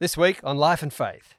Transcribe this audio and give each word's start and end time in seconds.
This 0.00 0.16
week 0.16 0.38
on 0.44 0.58
Life 0.58 0.84
and 0.84 0.92
Faith. 0.92 1.34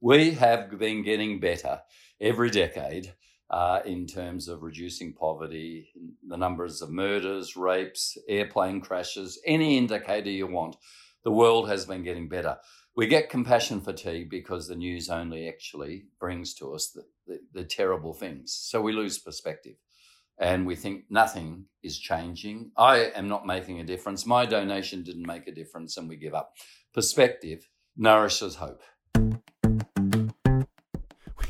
We 0.00 0.30
have 0.30 0.78
been 0.78 1.02
getting 1.02 1.40
better 1.40 1.80
every 2.20 2.48
decade 2.48 3.12
uh, 3.50 3.80
in 3.84 4.06
terms 4.06 4.46
of 4.46 4.62
reducing 4.62 5.14
poverty, 5.14 5.88
the 6.24 6.36
numbers 6.36 6.80
of 6.80 6.90
murders, 6.90 7.56
rapes, 7.56 8.16
airplane 8.28 8.80
crashes, 8.80 9.40
any 9.44 9.76
indicator 9.76 10.30
you 10.30 10.46
want. 10.46 10.76
The 11.24 11.32
world 11.32 11.68
has 11.68 11.86
been 11.86 12.04
getting 12.04 12.28
better. 12.28 12.58
We 12.94 13.08
get 13.08 13.30
compassion 13.30 13.80
fatigue 13.80 14.30
because 14.30 14.68
the 14.68 14.76
news 14.76 15.08
only 15.10 15.48
actually 15.48 16.04
brings 16.20 16.54
to 16.54 16.74
us 16.74 16.92
the, 16.94 17.02
the, 17.26 17.40
the 17.52 17.64
terrible 17.64 18.14
things. 18.14 18.52
So 18.52 18.80
we 18.80 18.92
lose 18.92 19.18
perspective 19.18 19.74
and 20.38 20.64
we 20.68 20.76
think 20.76 21.06
nothing 21.10 21.64
is 21.82 21.98
changing. 21.98 22.70
I 22.76 23.10
am 23.16 23.26
not 23.26 23.44
making 23.44 23.80
a 23.80 23.84
difference. 23.84 24.24
My 24.24 24.46
donation 24.46 25.02
didn't 25.02 25.26
make 25.26 25.48
a 25.48 25.52
difference, 25.52 25.96
and 25.96 26.08
we 26.08 26.14
give 26.14 26.32
up. 26.32 26.52
Perspective 26.94 27.68
nourishes 27.98 28.54
hope. 28.54 28.80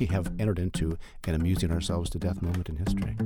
We 0.00 0.06
have 0.06 0.32
entered 0.38 0.59
into 0.59 0.96
an 1.27 1.34
amusing 1.34 1.70
ourselves 1.70 2.09
to 2.10 2.18
death 2.18 2.40
moment 2.40 2.68
in 2.68 2.77
history. 2.77 3.16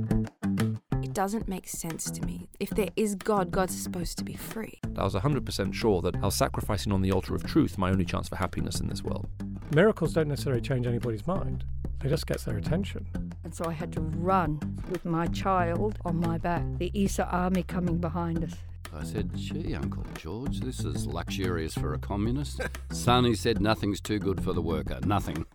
It 1.03 1.13
doesn't 1.13 1.47
make 1.47 1.67
sense 1.67 2.09
to 2.11 2.25
me. 2.25 2.49
If 2.59 2.71
there 2.71 2.89
is 2.95 3.15
God, 3.15 3.51
God's 3.51 3.79
supposed 3.79 4.17
to 4.17 4.23
be 4.23 4.33
free. 4.33 4.79
I 4.97 5.03
was 5.03 5.13
100% 5.13 5.73
sure 5.73 6.01
that 6.01 6.15
I 6.15 6.21
was 6.21 6.35
sacrificing 6.35 6.91
on 6.91 7.01
the 7.01 7.11
altar 7.11 7.35
of 7.35 7.43
truth 7.43 7.77
my 7.77 7.91
only 7.91 8.05
chance 8.05 8.27
for 8.27 8.35
happiness 8.35 8.79
in 8.79 8.87
this 8.87 9.03
world. 9.03 9.29
Miracles 9.73 10.13
don't 10.13 10.27
necessarily 10.27 10.61
change 10.61 10.85
anybody's 10.85 11.25
mind, 11.25 11.63
they 12.01 12.09
just 12.09 12.27
get 12.27 12.39
their 12.41 12.57
attention. 12.57 13.07
And 13.43 13.53
so 13.53 13.65
I 13.65 13.71
had 13.71 13.93
to 13.93 14.01
run 14.01 14.59
with 14.89 15.05
my 15.05 15.27
child 15.27 15.97
on 16.03 16.19
my 16.19 16.37
back, 16.37 16.63
the 16.77 16.91
ESA 16.95 17.27
army 17.27 17.63
coming 17.63 17.99
behind 17.99 18.43
us. 18.43 18.55
I 18.95 19.03
said, 19.03 19.35
Gee, 19.35 19.73
Uncle 19.73 20.05
George, 20.15 20.59
this 20.59 20.81
is 20.81 21.07
luxurious 21.07 21.73
for 21.73 21.93
a 21.93 21.97
communist. 21.97 22.61
Sonny 22.91 23.33
said 23.33 23.59
nothing's 23.59 23.99
too 23.99 24.19
good 24.19 24.43
for 24.43 24.53
the 24.53 24.61
worker. 24.61 24.99
Nothing. 25.05 25.45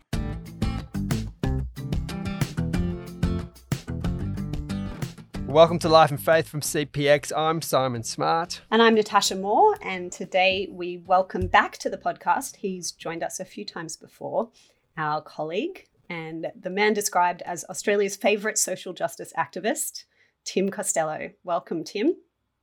Welcome 5.47 5.79
to 5.79 5.89
Life 5.89 6.11
and 6.11 6.21
Faith 6.21 6.49
from 6.49 6.61
CPX. 6.61 7.33
I'm 7.37 7.63
Simon 7.63 8.03
Smart. 8.03 8.61
And 8.71 8.83
I'm 8.83 8.95
Natasha 8.95 9.37
Moore. 9.37 9.77
And 9.83 10.11
today 10.11 10.69
we 10.71 10.99
welcome 10.99 11.47
back 11.47 11.79
to 11.79 11.89
the 11.89 11.97
podcast. 11.97 12.57
He's 12.57 12.91
joined 12.91 13.23
us 13.23 13.39
a 13.39 13.45
few 13.45 13.65
times 13.65 13.97
before, 13.97 14.51
our 14.97 15.23
colleague 15.23 15.87
and 16.11 16.51
the 16.59 16.71
man 16.71 16.93
described 16.93 17.43
as 17.43 17.65
Australia's 17.65 18.17
favourite 18.17 18.59
social 18.59 18.93
justice 18.93 19.33
activist, 19.39 20.05
Tim 20.45 20.71
Costello. 20.71 21.31
Welcome, 21.45 21.85
Tim. 21.85 22.17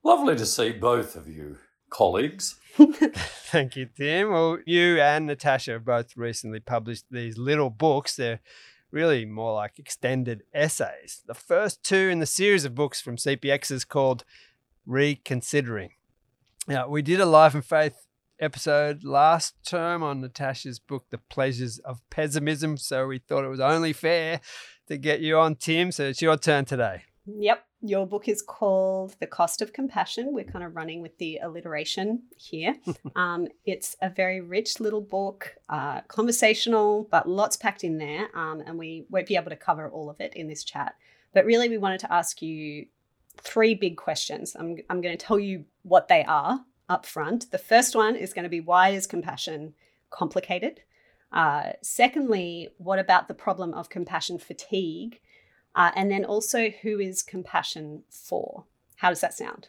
Lovely 0.05 0.35
to 0.35 0.45
see 0.45 0.71
both 0.71 1.15
of 1.15 1.27
you, 1.27 1.57
colleagues. 1.89 2.59
Thank 2.75 3.75
you, 3.75 3.87
Tim. 3.87 4.29
Well, 4.29 4.59
you 4.63 5.01
and 5.01 5.25
Natasha 5.25 5.71
have 5.71 5.85
both 5.85 6.15
recently 6.15 6.59
published 6.59 7.05
these 7.09 7.39
little 7.39 7.71
books. 7.71 8.15
They're 8.15 8.39
really 8.91 9.25
more 9.25 9.55
like 9.55 9.79
extended 9.79 10.43
essays. 10.53 11.23
The 11.25 11.33
first 11.33 11.81
two 11.81 11.95
in 11.95 12.19
the 12.19 12.27
series 12.27 12.65
of 12.65 12.75
books 12.75 13.01
from 13.01 13.17
CPX 13.17 13.71
is 13.71 13.83
called 13.83 14.25
Reconsidering. 14.85 15.89
Now, 16.67 16.87
we 16.87 17.01
did 17.01 17.19
a 17.19 17.25
Life 17.25 17.55
and 17.55 17.65
Faith 17.65 18.05
episode 18.39 19.03
last 19.03 19.55
term 19.65 20.03
on 20.03 20.21
Natasha's 20.21 20.77
book, 20.77 21.05
The 21.09 21.17
Pleasures 21.17 21.79
of 21.79 22.07
Pessimism. 22.11 22.77
So 22.77 23.07
we 23.07 23.17
thought 23.17 23.43
it 23.43 23.49
was 23.49 23.59
only 23.59 23.91
fair 23.91 24.39
to 24.87 24.97
get 24.99 25.21
you 25.21 25.39
on, 25.39 25.55
Tim. 25.55 25.91
So 25.91 26.03
it's 26.03 26.21
your 26.21 26.37
turn 26.37 26.65
today. 26.65 27.05
Yep. 27.25 27.65
Your 27.81 28.07
book 28.07 28.27
is 28.27 28.41
called 28.41 29.15
The 29.19 29.27
Cost 29.27 29.61
of 29.61 29.73
Compassion. 29.73 30.29
We're 30.31 30.43
kind 30.43 30.63
of 30.63 30.75
running 30.75 31.01
with 31.01 31.17
the 31.17 31.37
alliteration 31.37 32.23
here. 32.37 32.75
um, 33.15 33.47
it's 33.65 33.95
a 34.01 34.09
very 34.09 34.41
rich 34.41 34.79
little 34.79 35.01
book, 35.01 35.55
uh, 35.69 36.01
conversational, 36.01 37.07
but 37.09 37.27
lots 37.27 37.57
packed 37.57 37.83
in 37.83 37.97
there. 37.97 38.27
Um, 38.35 38.61
and 38.65 38.77
we 38.77 39.05
won't 39.09 39.27
be 39.27 39.35
able 39.35 39.49
to 39.49 39.55
cover 39.55 39.89
all 39.89 40.09
of 40.09 40.19
it 40.19 40.33
in 40.35 40.47
this 40.47 40.63
chat. 40.63 40.95
But 41.33 41.45
really, 41.45 41.69
we 41.69 41.77
wanted 41.77 41.99
to 42.01 42.13
ask 42.13 42.41
you 42.41 42.85
three 43.41 43.75
big 43.75 43.97
questions. 43.97 44.55
I'm, 44.57 44.77
I'm 44.89 45.01
going 45.01 45.17
to 45.17 45.25
tell 45.25 45.39
you 45.39 45.65
what 45.83 46.07
they 46.07 46.23
are 46.23 46.61
up 46.89 47.05
front. 47.05 47.51
The 47.51 47.57
first 47.57 47.95
one 47.95 48.15
is 48.15 48.33
going 48.33 48.43
to 48.43 48.49
be 48.49 48.61
why 48.61 48.89
is 48.89 49.07
compassion 49.07 49.73
complicated? 50.09 50.81
Uh, 51.31 51.73
secondly, 51.81 52.69
what 52.77 52.99
about 52.99 53.27
the 53.27 53.33
problem 53.33 53.73
of 53.73 53.89
compassion 53.89 54.37
fatigue? 54.37 55.19
Uh, 55.75 55.91
and 55.95 56.09
then 56.09 56.23
also, 56.25 56.69
who 56.81 56.99
is 56.99 57.21
compassion 57.21 58.03
for? 58.09 58.65
How 58.95 59.09
does 59.09 59.21
that 59.21 59.33
sound? 59.33 59.67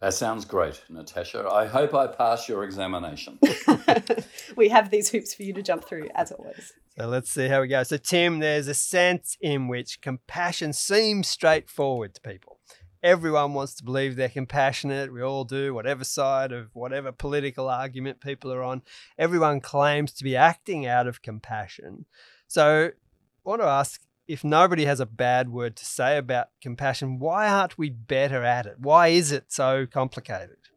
That 0.00 0.14
sounds 0.14 0.46
great, 0.46 0.82
Natasha. 0.88 1.46
I 1.50 1.66
hope 1.66 1.92
I 1.92 2.06
pass 2.06 2.48
your 2.48 2.64
examination. 2.64 3.38
we 4.56 4.68
have 4.70 4.90
these 4.90 5.10
hoops 5.10 5.34
for 5.34 5.42
you 5.42 5.52
to 5.52 5.62
jump 5.62 5.84
through, 5.84 6.08
as 6.14 6.32
always. 6.32 6.72
So 6.96 7.06
let's 7.06 7.30
see 7.30 7.48
how 7.48 7.60
we 7.60 7.68
go. 7.68 7.82
So, 7.82 7.98
Tim, 7.98 8.38
there's 8.38 8.66
a 8.66 8.74
sense 8.74 9.36
in 9.42 9.68
which 9.68 10.00
compassion 10.00 10.72
seems 10.72 11.28
straightforward 11.28 12.14
to 12.14 12.20
people. 12.22 12.60
Everyone 13.02 13.52
wants 13.52 13.74
to 13.74 13.84
believe 13.84 14.16
they're 14.16 14.28
compassionate. 14.28 15.12
We 15.12 15.22
all 15.22 15.44
do, 15.44 15.74
whatever 15.74 16.04
side 16.04 16.52
of 16.52 16.74
whatever 16.74 17.12
political 17.12 17.68
argument 17.68 18.20
people 18.20 18.52
are 18.52 18.62
on. 18.62 18.82
Everyone 19.18 19.60
claims 19.60 20.12
to 20.14 20.24
be 20.24 20.36
acting 20.36 20.86
out 20.86 21.06
of 21.06 21.20
compassion. 21.20 22.06
So, 22.46 22.86
I 22.86 23.48
want 23.48 23.60
to 23.60 23.66
ask 23.66 24.00
if 24.30 24.44
nobody 24.44 24.84
has 24.84 25.00
a 25.00 25.06
bad 25.06 25.48
word 25.48 25.74
to 25.74 25.84
say 25.84 26.16
about 26.16 26.50
compassion, 26.62 27.18
why 27.18 27.48
aren't 27.48 27.76
we 27.76 27.90
better 27.90 28.44
at 28.44 28.64
it? 28.64 28.76
Why 28.78 29.08
is 29.08 29.32
it 29.32 29.46
so 29.48 29.86
complicated? 29.86 30.68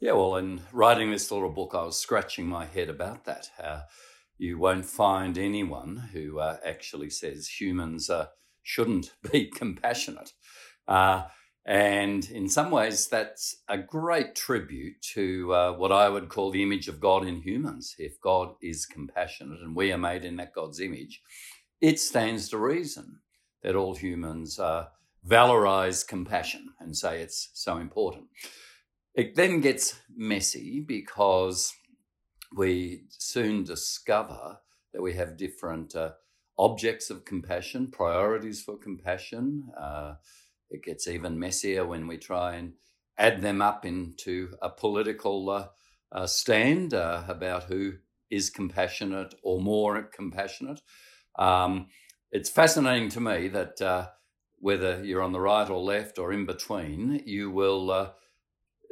Yeah, 0.00 0.12
well, 0.12 0.36
in 0.36 0.62
writing 0.72 1.10
this 1.10 1.30
little 1.30 1.50
book, 1.50 1.72
I 1.74 1.82
was 1.82 1.98
scratching 1.98 2.46
my 2.46 2.64
head 2.64 2.88
about 2.88 3.26
that. 3.26 3.50
Uh, 3.62 3.80
you 4.38 4.56
won't 4.56 4.86
find 4.86 5.36
anyone 5.36 6.08
who 6.14 6.38
uh, 6.38 6.56
actually 6.64 7.10
says 7.10 7.60
humans 7.60 8.08
uh, 8.08 8.28
shouldn't 8.62 9.12
be 9.30 9.50
compassionate. 9.50 10.32
Uh, 10.86 11.24
and 11.66 12.30
in 12.30 12.48
some 12.48 12.70
ways, 12.70 13.08
that's 13.08 13.56
a 13.68 13.76
great 13.76 14.34
tribute 14.34 15.02
to 15.12 15.52
uh, 15.52 15.72
what 15.72 15.92
I 15.92 16.08
would 16.08 16.30
call 16.30 16.50
the 16.50 16.62
image 16.62 16.88
of 16.88 16.98
God 16.98 17.26
in 17.26 17.42
humans. 17.42 17.94
If 17.98 18.18
God 18.22 18.54
is 18.62 18.86
compassionate 18.86 19.60
and 19.60 19.76
we 19.76 19.92
are 19.92 19.98
made 19.98 20.24
in 20.24 20.36
that 20.36 20.54
God's 20.54 20.80
image, 20.80 21.20
it 21.80 22.00
stands 22.00 22.48
to 22.48 22.58
reason 22.58 23.20
that 23.62 23.76
all 23.76 23.94
humans 23.94 24.58
uh, 24.58 24.86
valorize 25.26 26.06
compassion 26.06 26.68
and 26.80 26.96
say 26.96 27.20
it's 27.20 27.50
so 27.54 27.78
important. 27.78 28.26
It 29.14 29.34
then 29.34 29.60
gets 29.60 29.98
messy 30.14 30.80
because 30.80 31.74
we 32.56 33.02
soon 33.10 33.64
discover 33.64 34.58
that 34.92 35.02
we 35.02 35.14
have 35.14 35.36
different 35.36 35.94
uh, 35.94 36.12
objects 36.58 37.10
of 37.10 37.24
compassion, 37.24 37.90
priorities 37.90 38.62
for 38.62 38.76
compassion. 38.76 39.68
Uh, 39.78 40.14
it 40.70 40.82
gets 40.82 41.08
even 41.08 41.38
messier 41.38 41.86
when 41.86 42.06
we 42.06 42.16
try 42.16 42.54
and 42.54 42.74
add 43.16 43.42
them 43.42 43.60
up 43.60 43.84
into 43.84 44.54
a 44.62 44.70
political 44.70 45.50
uh, 45.50 45.66
uh, 46.12 46.26
stand 46.26 46.94
uh, 46.94 47.24
about 47.28 47.64
who 47.64 47.92
is 48.30 48.50
compassionate 48.50 49.34
or 49.42 49.60
more 49.60 50.02
compassionate. 50.02 50.80
Um, 51.38 51.86
it's 52.30 52.50
fascinating 52.50 53.08
to 53.10 53.20
me 53.20 53.48
that 53.48 53.80
uh, 53.80 54.08
whether 54.58 55.02
you're 55.04 55.22
on 55.22 55.32
the 55.32 55.40
right 55.40 55.68
or 55.68 55.80
left 55.80 56.18
or 56.18 56.32
in 56.32 56.46
between, 56.46 57.22
you 57.24 57.50
will 57.50 57.90
uh, 57.90 58.10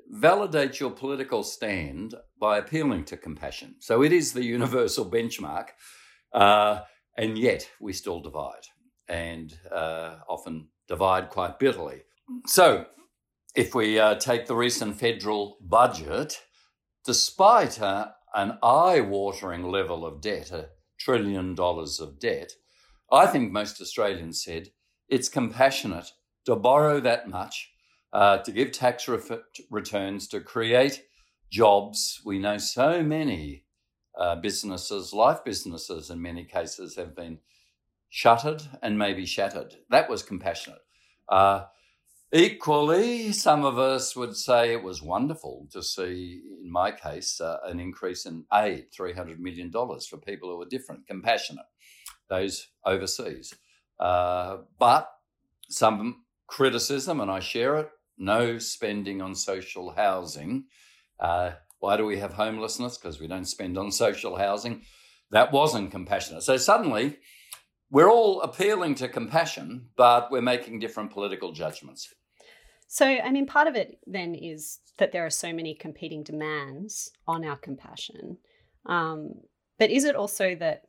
validate 0.08 0.80
your 0.80 0.90
political 0.90 1.42
stand 1.42 2.14
by 2.40 2.58
appealing 2.58 3.04
to 3.06 3.16
compassion. 3.16 3.76
So 3.80 4.02
it 4.02 4.12
is 4.12 4.32
the 4.32 4.44
universal 4.58 5.10
benchmark, 5.10 5.68
uh, 6.32 6.80
and 7.16 7.36
yet 7.36 7.68
we 7.80 7.92
still 7.92 8.20
divide 8.20 8.66
and 9.08 9.56
often 10.28 10.68
divide 10.88 11.30
quite 11.30 11.58
bitterly. 11.58 12.02
So, 12.46 12.86
if 13.54 13.74
we 13.74 13.98
uh, 13.98 14.16
take 14.16 14.46
the 14.46 14.54
recent 14.54 14.98
federal 14.98 15.56
budget, 15.60 16.38
despite 17.04 17.80
uh, 17.80 18.08
an 18.34 18.58
eye 18.62 19.00
watering 19.00 19.62
level 19.62 20.04
of 20.04 20.20
debt, 20.20 20.52
trillion 20.98 21.54
dollars 21.54 22.00
of 22.00 22.18
debt, 22.18 22.52
I 23.12 23.26
think 23.26 23.52
most 23.52 23.80
Australians 23.80 24.42
said 24.42 24.68
it's 25.08 25.28
compassionate 25.28 26.10
to 26.44 26.56
borrow 26.56 27.00
that 27.00 27.28
much, 27.28 27.70
uh, 28.12 28.38
to 28.38 28.52
give 28.52 28.72
tax 28.72 29.08
returns, 29.70 30.28
to 30.28 30.40
create 30.40 31.04
jobs. 31.50 32.20
We 32.24 32.38
know 32.38 32.58
so 32.58 33.02
many 33.02 33.64
uh, 34.18 34.36
businesses, 34.36 35.12
life 35.12 35.44
businesses 35.44 36.10
in 36.10 36.20
many 36.22 36.44
cases, 36.44 36.96
have 36.96 37.14
been 37.14 37.38
shuttered 38.08 38.62
and 38.82 38.98
maybe 38.98 39.26
shattered. 39.26 39.74
That 39.90 40.08
was 40.08 40.22
compassionate. 40.22 40.80
Uh, 41.28 41.64
equally, 42.32 43.32
some 43.32 43.64
of 43.64 43.78
us 43.78 44.14
would 44.16 44.36
say 44.36 44.72
it 44.72 44.82
was 44.82 45.02
wonderful 45.02 45.68
to 45.72 45.82
see, 45.82 46.42
in 46.62 46.70
my 46.70 46.90
case, 46.90 47.40
uh, 47.40 47.58
an 47.64 47.80
increase 47.80 48.26
in 48.26 48.44
aid 48.52 48.86
$300 48.98 49.38
million 49.38 49.70
for 49.72 50.18
people 50.18 50.48
who 50.50 50.60
are 50.60 50.68
different, 50.68 51.06
compassionate, 51.06 51.66
those 52.28 52.68
overseas. 52.84 53.54
Uh, 53.98 54.58
but 54.78 55.10
some 55.68 56.24
criticism, 56.46 57.20
and 57.20 57.30
I 57.30 57.40
share 57.40 57.76
it 57.76 57.90
no 58.18 58.58
spending 58.58 59.20
on 59.20 59.34
social 59.34 59.90
housing. 59.90 60.64
Uh, 61.20 61.52
Why 61.78 61.96
do 61.96 62.06
we 62.06 62.18
have 62.18 62.34
homelessness? 62.34 62.96
Because 62.96 63.20
we 63.20 63.26
don't 63.26 63.44
spend 63.44 63.76
on 63.76 63.92
social 63.92 64.36
housing. 64.36 64.82
That 65.30 65.52
wasn't 65.52 65.90
compassionate. 65.90 66.42
So 66.42 66.56
suddenly, 66.56 67.18
we're 67.90 68.10
all 68.10 68.40
appealing 68.42 68.94
to 68.96 69.08
compassion, 69.08 69.88
but 69.96 70.30
we're 70.30 70.40
making 70.40 70.80
different 70.80 71.12
political 71.12 71.52
judgments. 71.52 72.12
So, 72.88 73.06
I 73.06 73.30
mean, 73.30 73.46
part 73.46 73.68
of 73.68 73.74
it 73.74 73.98
then 74.06 74.34
is 74.34 74.78
that 74.98 75.12
there 75.12 75.26
are 75.26 75.30
so 75.30 75.52
many 75.52 75.74
competing 75.74 76.22
demands 76.22 77.10
on 77.26 77.44
our 77.44 77.56
compassion. 77.56 78.38
Um, 78.86 79.40
but 79.78 79.90
is 79.90 80.04
it 80.04 80.16
also 80.16 80.54
that, 80.56 80.84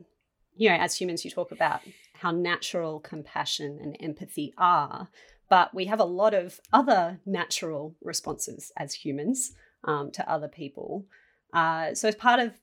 you 0.55 0.69
know, 0.69 0.75
as 0.75 0.95
humans, 0.95 1.25
you 1.25 1.31
talk 1.31 1.51
about 1.51 1.81
how 2.13 2.31
natural 2.31 2.99
compassion 2.99 3.79
and 3.81 3.97
empathy 3.99 4.53
are, 4.57 5.09
but 5.49 5.73
we 5.73 5.85
have 5.85 5.99
a 5.99 6.05
lot 6.05 6.33
of 6.33 6.59
other 6.73 7.19
natural 7.25 7.95
responses 8.01 8.71
as 8.77 8.93
humans 8.93 9.53
um, 9.83 10.11
to 10.11 10.29
other 10.29 10.47
people. 10.47 11.05
Uh, 11.53 11.93
so, 11.93 12.07
as 12.07 12.15
part 12.15 12.39
of 12.39 12.53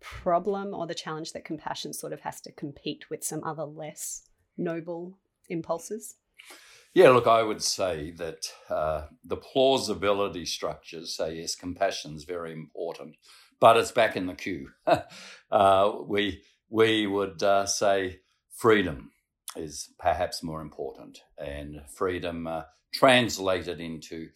problem 0.00 0.74
or 0.74 0.86
the 0.86 0.94
challenge 0.94 1.32
that 1.32 1.44
compassion 1.44 1.92
sort 1.92 2.12
of 2.12 2.20
has 2.20 2.40
to 2.42 2.52
compete 2.52 3.10
with 3.10 3.24
some 3.24 3.42
other 3.44 3.64
less 3.64 4.22
noble 4.56 5.18
impulses. 5.48 6.16
Yeah, 6.94 7.10
look, 7.10 7.26
I 7.26 7.42
would 7.42 7.62
say 7.62 8.12
that 8.12 8.50
uh, 8.70 9.02
the 9.24 9.36
plausibility 9.36 10.44
structures 10.44 11.16
say 11.16 11.36
yes, 11.36 11.54
compassion 11.54 12.14
is 12.14 12.24
very 12.24 12.52
important, 12.52 13.16
but 13.60 13.76
it's 13.76 13.92
back 13.92 14.16
in 14.16 14.26
the 14.26 14.34
queue. 14.34 14.70
uh, 15.50 15.92
we 16.06 16.42
we 16.70 17.06
would 17.06 17.42
uh, 17.42 17.66
say 17.66 18.20
freedom 18.52 19.10
is 19.56 19.90
perhaps 19.98 20.42
more 20.42 20.60
important, 20.60 21.20
and 21.36 21.82
freedom 21.94 22.46
uh, 22.46 22.62
translated 22.92 23.80
into 23.80 24.28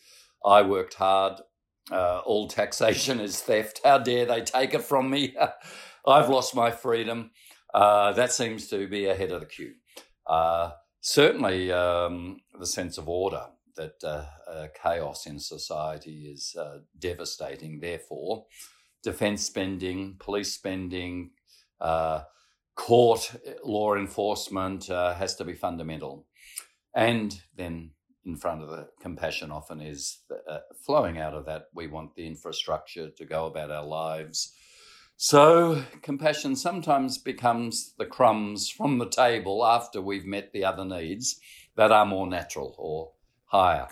I 0.44 0.62
worked 0.62 0.94
hard. 0.94 1.41
Uh, 1.90 2.20
all 2.20 2.49
taxation 2.49 3.20
is 3.20 3.40
theft. 3.40 3.81
How 3.84 3.99
dare 3.99 4.26
they 4.26 4.43
take 4.43 4.75
it 4.75 4.82
from 4.82 5.11
me? 5.11 5.34
I've 6.06 6.29
lost 6.29 6.55
my 6.55 6.70
freedom. 6.70 7.31
Uh, 7.75 8.12
that 8.12 8.32
seems 8.32 8.69
to 8.69 8.87
be 8.87 9.06
ahead 9.06 9.32
of 9.32 9.40
the 9.40 9.46
queue 9.46 9.75
certainly 11.02 11.70
um, 11.70 12.38
the 12.58 12.67
sense 12.67 12.96
of 12.96 13.08
order 13.08 13.44
that 13.76 14.02
uh, 14.02 14.25
uh, 14.49 14.69
chaos 14.81 15.26
in 15.26 15.38
society 15.38 16.31
is 16.32 16.56
uh, 16.58 16.79
devastating. 16.99 17.81
Therefore, 17.81 18.46
defence 19.02 19.44
spending, 19.44 20.17
police 20.19 20.55
spending, 20.55 21.31
uh, 21.81 22.23
court 22.76 23.34
law 23.64 23.94
enforcement 23.94 24.88
uh, 24.88 25.14
has 25.14 25.34
to 25.37 25.44
be 25.44 25.55
fundamental. 25.55 26.26
And 26.94 27.38
then 27.56 27.90
in 28.25 28.37
front 28.37 28.63
of 28.63 28.71
the 28.71 28.89
compassion 29.01 29.51
often 29.51 29.81
is 29.81 30.19
uh, 30.49 30.59
flowing 30.85 31.19
out 31.19 31.35
of 31.35 31.47
that. 31.47 31.67
We 31.75 31.87
want 31.87 32.15
the 32.15 32.27
infrastructure 32.27 33.11
to 33.11 33.25
go 33.25 33.47
about 33.47 33.71
our 33.71 33.85
lives 33.85 34.53
so, 35.25 35.85
compassion 36.03 36.57
sometimes 36.57 37.17
becomes 37.17 37.95
the 37.97 38.07
crumbs 38.07 38.69
from 38.69 38.99
the 38.99 39.09
table 39.09 39.65
after 39.65 40.01
we've 40.01 40.27
met 40.27 40.53
the 40.53 40.65
other 40.65 40.85
needs 40.85 41.39
that 41.77 41.93
are 41.93 42.05
more 42.05 42.27
natural 42.27 42.75
or 42.77 43.13
higher. 43.45 43.87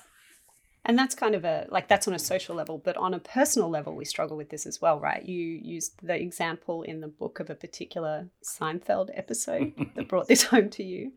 And 0.85 0.99
that's 0.99 1.15
kind 1.15 1.37
of 1.37 1.45
a 1.45 1.69
like 1.71 1.87
that's 1.87 2.09
on 2.09 2.15
a 2.15 2.19
social 2.19 2.57
level, 2.57 2.79
but 2.79 2.97
on 2.97 3.15
a 3.15 3.21
personal 3.21 3.71
level, 3.71 3.95
we 3.95 4.05
struggle 4.05 4.37
with 4.37 4.51
this 4.51 4.67
as 4.67 4.81
well, 4.81 4.99
right? 4.99 5.25
You 5.25 5.41
used 5.41 5.93
the 6.03 6.21
example 6.21 6.83
in 6.83 7.01
the 7.01 7.07
book 7.07 7.39
of 7.39 7.49
a 7.49 7.55
particular 7.55 8.29
Seinfeld 8.45 9.11
episode 9.15 9.73
that 9.95 10.09
brought 10.09 10.27
this 10.27 10.43
home 10.43 10.69
to 10.71 10.83
you. 10.83 11.13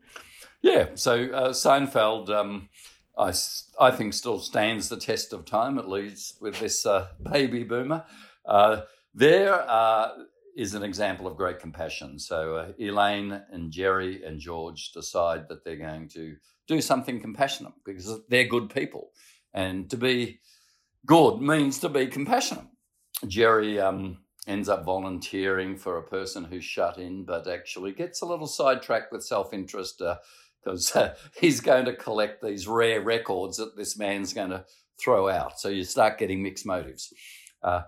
Yeah, 0.62 0.90
so 0.94 1.24
uh, 1.32 1.48
Seinfeld, 1.52 2.30
um, 2.30 2.68
I, 3.16 3.32
I 3.80 3.90
think, 3.90 4.14
still 4.14 4.38
stands 4.38 4.88
the 4.88 4.96
test 4.96 5.32
of 5.32 5.44
time, 5.44 5.78
at 5.78 5.88
least 5.88 6.40
with 6.40 6.58
this 6.58 6.84
uh, 6.84 7.08
baby 7.22 7.62
boomer. 7.62 8.04
Uh, 8.44 8.82
there 9.14 9.54
uh, 9.68 10.10
is 10.56 10.74
an 10.74 10.82
example 10.82 11.26
of 11.26 11.36
great 11.36 11.60
compassion. 11.60 12.18
So 12.18 12.56
uh, 12.56 12.72
Elaine 12.78 13.42
and 13.50 13.70
Jerry 13.70 14.24
and 14.24 14.40
George 14.40 14.92
decide 14.92 15.48
that 15.48 15.64
they're 15.64 15.76
going 15.76 16.08
to 16.10 16.36
do 16.66 16.80
something 16.80 17.20
compassionate 17.20 17.74
because 17.84 18.20
they're 18.28 18.46
good 18.46 18.70
people. 18.70 19.10
And 19.52 19.88
to 19.90 19.96
be 19.96 20.40
good 21.06 21.40
means 21.40 21.78
to 21.80 21.88
be 21.88 22.06
compassionate. 22.06 22.66
Jerry 23.26 23.78
um, 23.80 24.18
ends 24.46 24.68
up 24.68 24.84
volunteering 24.84 25.76
for 25.76 25.98
a 25.98 26.02
person 26.02 26.44
who's 26.44 26.64
shut 26.64 26.98
in, 26.98 27.24
but 27.24 27.46
actually 27.46 27.92
gets 27.92 28.22
a 28.22 28.26
little 28.26 28.46
sidetracked 28.46 29.12
with 29.12 29.24
self 29.24 29.52
interest 29.52 30.02
because 30.64 30.94
uh, 30.96 31.14
he's 31.40 31.60
going 31.60 31.84
to 31.84 31.94
collect 31.94 32.42
these 32.42 32.66
rare 32.66 33.00
records 33.00 33.56
that 33.58 33.76
this 33.76 33.98
man's 33.98 34.32
going 34.32 34.50
to 34.50 34.64
throw 35.02 35.28
out. 35.28 35.58
So 35.60 35.68
you 35.68 35.84
start 35.84 36.18
getting 36.18 36.42
mixed 36.42 36.66
motives. 36.66 37.12
Uh, 37.62 37.82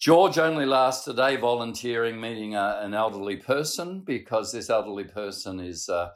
George 0.00 0.38
only 0.38 0.66
lasts 0.66 1.06
a 1.06 1.14
day 1.14 1.36
volunteering, 1.36 2.20
meeting 2.20 2.56
a, 2.56 2.80
an 2.82 2.92
elderly 2.94 3.36
person 3.36 4.00
because 4.00 4.52
this 4.52 4.68
elderly 4.68 5.04
person 5.04 5.60
is 5.60 5.88
uh, 5.88 6.10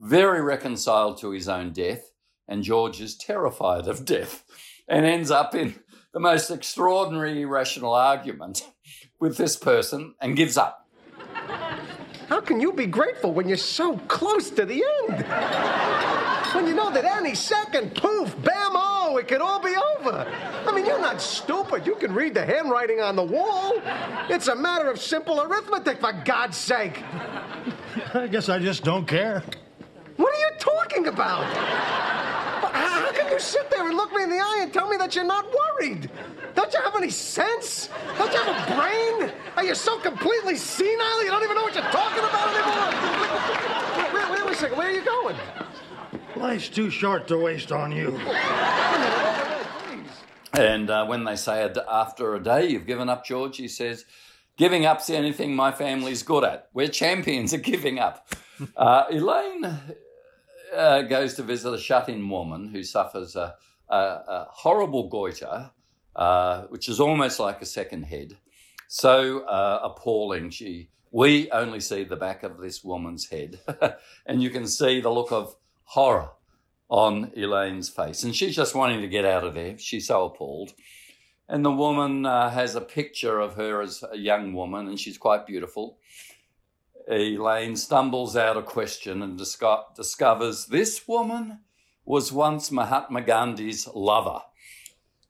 very 0.00 0.40
reconciled 0.40 1.18
to 1.20 1.30
his 1.30 1.48
own 1.48 1.72
death, 1.72 2.10
and 2.48 2.62
George 2.62 3.00
is 3.00 3.16
terrified 3.16 3.88
of 3.88 4.04
death 4.04 4.44
and 4.88 5.04
ends 5.04 5.30
up 5.30 5.54
in 5.54 5.74
the 6.12 6.20
most 6.20 6.50
extraordinary 6.50 7.42
irrational 7.42 7.92
argument 7.92 8.66
with 9.20 9.36
this 9.36 9.56
person 9.56 10.14
and 10.20 10.36
gives 10.36 10.56
up. 10.56 10.85
How 12.46 12.50
can 12.50 12.60
you 12.60 12.72
be 12.72 12.86
grateful 12.86 13.32
when 13.32 13.48
you're 13.48 13.56
so 13.56 13.98
close 14.06 14.50
to 14.50 14.64
the 14.64 14.84
end? 15.08 15.26
when 16.54 16.68
you 16.68 16.76
know 16.76 16.92
that 16.92 17.04
any 17.04 17.34
second, 17.34 17.96
poof, 17.96 18.40
bam, 18.44 18.70
oh, 18.72 19.16
it 19.16 19.26
could 19.26 19.40
all 19.40 19.58
be 19.58 19.74
over. 19.74 20.32
I 20.64 20.72
mean, 20.72 20.86
you're 20.86 21.00
not 21.00 21.20
stupid. 21.20 21.84
You 21.84 21.96
can 21.96 22.14
read 22.14 22.34
the 22.34 22.46
handwriting 22.46 23.00
on 23.00 23.16
the 23.16 23.24
wall. 23.24 23.72
It's 24.30 24.46
a 24.46 24.54
matter 24.54 24.88
of 24.88 25.00
simple 25.00 25.40
arithmetic, 25.42 25.98
for 25.98 26.12
God's 26.24 26.56
sake. 26.56 27.02
I 28.14 28.28
guess 28.28 28.48
I 28.48 28.60
just 28.60 28.84
don't 28.84 29.08
care. 29.08 29.42
What 30.16 30.32
are 30.32 30.38
you 30.38 30.50
talking 30.60 31.08
about? 31.08 31.42
How 31.52 33.10
can 33.10 33.28
you 33.28 33.40
sit 33.40 33.68
there 33.70 33.88
and 33.88 33.96
look 33.96 34.12
me 34.12 34.22
in 34.22 34.30
the 34.30 34.38
eye 34.38 34.60
and 34.60 34.72
tell 34.72 34.88
me 34.88 34.96
that 34.98 35.16
you're 35.16 35.24
not 35.24 35.46
worried? 35.52 36.08
Don't 36.54 36.72
you 36.72 36.80
have 36.80 36.94
any 36.94 37.10
sense? 37.10 37.88
Don't 38.16 38.32
you 38.32 38.38
have 38.38 38.70
a 38.70 38.74
brain? 38.76 39.32
Are 39.56 39.64
you 39.64 39.74
so 39.74 39.98
completely 39.98 40.56
senile 40.56 41.24
you 41.24 41.30
don't 41.30 41.42
even 41.42 41.56
know 41.56 41.62
what 41.62 41.74
you're 41.74 41.84
talking 41.84 42.22
about 42.22 42.48
anymore? 42.54 44.12
Wait, 44.12 44.30
wait, 44.30 44.44
wait 44.44 44.52
a 44.52 44.56
second. 44.56 44.76
Where 44.76 44.88
are 44.88 44.90
you 44.90 45.04
going? 45.04 45.36
Life's 46.36 46.68
too 46.68 46.90
short 46.90 47.26
to 47.28 47.38
waste 47.38 47.72
on 47.72 47.90
you. 47.90 48.20
And 50.52 50.90
uh, 50.90 51.06
when 51.06 51.24
they 51.24 51.36
say 51.36 51.70
after 51.88 52.34
a 52.34 52.42
day 52.42 52.66
you've 52.66 52.86
given 52.86 53.08
up, 53.08 53.24
George, 53.24 53.56
he 53.56 53.68
says, 53.68 54.04
giving 54.58 54.84
up's 54.84 55.06
the 55.06 55.16
only 55.16 55.32
thing 55.32 55.56
my 55.56 55.72
family's 55.72 56.22
good 56.22 56.44
at. 56.44 56.68
We're 56.74 56.88
champions 56.88 57.52
of 57.52 57.62
giving 57.62 57.98
up. 57.98 58.28
Uh, 58.74 59.04
Elaine 59.10 59.78
uh, 60.74 61.02
goes 61.02 61.34
to 61.34 61.42
visit 61.42 61.74
a 61.74 61.78
shut-in 61.78 62.26
woman 62.26 62.68
who 62.68 62.82
suffers 62.82 63.36
a, 63.36 63.54
a, 63.90 63.96
a 63.96 64.46
horrible 64.48 65.10
goiter, 65.10 65.70
uh, 66.14 66.62
which 66.68 66.88
is 66.88 66.98
almost 66.98 67.38
like 67.38 67.60
a 67.60 67.66
second 67.66 68.04
head. 68.04 68.38
So 68.88 69.40
uh, 69.40 69.80
appalling. 69.82 70.50
She, 70.50 70.90
we 71.10 71.50
only 71.50 71.80
see 71.80 72.04
the 72.04 72.16
back 72.16 72.42
of 72.42 72.58
this 72.58 72.84
woman's 72.84 73.28
head, 73.28 73.60
and 74.26 74.42
you 74.42 74.50
can 74.50 74.66
see 74.66 75.00
the 75.00 75.10
look 75.10 75.32
of 75.32 75.56
horror 75.84 76.30
on 76.88 77.32
Elaine's 77.36 77.88
face. 77.88 78.22
And 78.22 78.34
she's 78.34 78.54
just 78.54 78.74
wanting 78.74 79.00
to 79.00 79.08
get 79.08 79.24
out 79.24 79.44
of 79.44 79.54
there. 79.54 79.76
She's 79.78 80.06
so 80.06 80.26
appalled. 80.26 80.72
And 81.48 81.64
the 81.64 81.70
woman 81.70 82.26
uh, 82.26 82.50
has 82.50 82.74
a 82.74 82.80
picture 82.80 83.38
of 83.38 83.54
her 83.54 83.80
as 83.80 84.04
a 84.12 84.16
young 84.16 84.52
woman, 84.52 84.88
and 84.88 84.98
she's 84.98 85.18
quite 85.18 85.46
beautiful. 85.46 85.98
Elaine 87.08 87.76
stumbles 87.76 88.36
out 88.36 88.56
a 88.56 88.62
question 88.62 89.22
and 89.22 89.38
disco- 89.38 89.84
discovers 89.94 90.66
this 90.66 91.06
woman 91.06 91.60
was 92.04 92.32
once 92.32 92.72
Mahatma 92.72 93.22
Gandhi's 93.22 93.86
lover. 93.94 94.40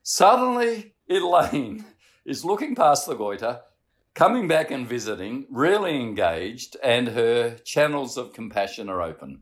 Suddenly, 0.01 0.95
Elaine 1.09 1.85
is 2.27 2.43
looking 2.43 2.75
past 2.75 3.07
the 3.07 3.15
goiter, 3.15 3.61
coming 4.13 4.47
back 4.47 4.69
and 4.69 4.85
visiting, 4.85 5.47
really 5.49 5.95
engaged, 5.95 6.75
and 6.83 7.07
her 7.07 7.55
channels 7.63 8.17
of 8.17 8.33
compassion 8.33 8.89
are 8.89 9.01
open. 9.01 9.41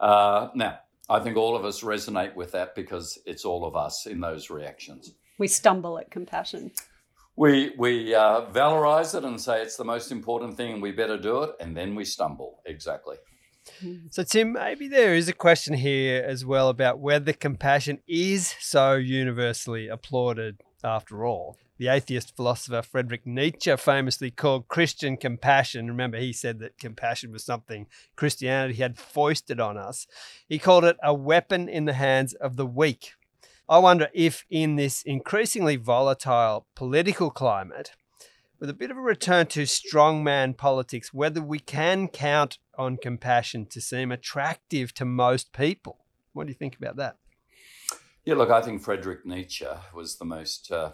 Uh, 0.00 0.48
now, 0.54 0.80
I 1.08 1.20
think 1.20 1.36
all 1.36 1.54
of 1.56 1.64
us 1.64 1.82
resonate 1.82 2.34
with 2.34 2.52
that 2.52 2.74
because 2.74 3.18
it's 3.24 3.44
all 3.44 3.64
of 3.64 3.76
us 3.76 4.06
in 4.06 4.20
those 4.20 4.50
reactions. 4.50 5.12
We 5.38 5.46
stumble 5.46 5.98
at 5.98 6.10
compassion. 6.10 6.72
We 7.36 7.72
we 7.78 8.14
uh, 8.14 8.42
valorize 8.52 9.16
it 9.16 9.24
and 9.24 9.40
say 9.40 9.62
it's 9.62 9.76
the 9.76 9.84
most 9.84 10.12
important 10.12 10.56
thing 10.56 10.74
and 10.74 10.82
we 10.82 10.92
better 10.92 11.18
do 11.18 11.42
it, 11.42 11.50
and 11.60 11.76
then 11.76 11.94
we 11.94 12.04
stumble. 12.04 12.60
Exactly. 12.66 13.16
So, 14.10 14.22
Tim, 14.22 14.52
maybe 14.52 14.88
there 14.88 15.14
is 15.14 15.28
a 15.28 15.32
question 15.32 15.74
here 15.74 16.22
as 16.22 16.44
well 16.44 16.68
about 16.68 17.00
whether 17.00 17.32
compassion 17.32 17.98
is 18.06 18.54
so 18.60 18.94
universally 18.94 19.88
applauded 19.88 20.60
after 20.84 21.24
all. 21.24 21.56
The 21.76 21.88
atheist 21.88 22.36
philosopher 22.36 22.82
Friedrich 22.82 23.26
Nietzsche 23.26 23.76
famously 23.76 24.30
called 24.30 24.68
Christian 24.68 25.16
compassion. 25.16 25.88
Remember, 25.88 26.18
he 26.18 26.32
said 26.32 26.60
that 26.60 26.78
compassion 26.78 27.32
was 27.32 27.44
something 27.44 27.88
Christianity 28.14 28.74
had 28.74 28.96
foisted 28.96 29.58
on 29.58 29.76
us. 29.76 30.06
He 30.48 30.60
called 30.60 30.84
it 30.84 30.96
a 31.02 31.12
weapon 31.12 31.68
in 31.68 31.84
the 31.84 31.94
hands 31.94 32.32
of 32.34 32.56
the 32.56 32.66
weak. 32.66 33.14
I 33.68 33.78
wonder 33.78 34.08
if, 34.14 34.44
in 34.50 34.76
this 34.76 35.02
increasingly 35.02 35.74
volatile 35.74 36.66
political 36.76 37.30
climate, 37.30 37.92
with 38.60 38.70
a 38.70 38.74
bit 38.74 38.92
of 38.92 38.96
a 38.96 39.00
return 39.00 39.46
to 39.48 39.62
strongman 39.62 40.56
politics, 40.56 41.12
whether 41.12 41.42
we 41.42 41.58
can 41.58 42.06
count 42.06 42.58
on 42.78 42.98
compassion 42.98 43.66
to 43.66 43.80
seem 43.80 44.12
attractive 44.12 44.94
to 44.94 45.04
most 45.04 45.52
people. 45.52 46.04
What 46.34 46.44
do 46.46 46.50
you 46.50 46.56
think 46.56 46.76
about 46.76 46.96
that? 46.96 47.16
Yeah, 48.24 48.34
look, 48.34 48.50
I 48.50 48.62
think 48.62 48.82
Friedrich 48.82 49.26
Nietzsche 49.26 49.66
was 49.92 50.16
the 50.16 50.24
most 50.24 50.70
uh, 50.70 50.92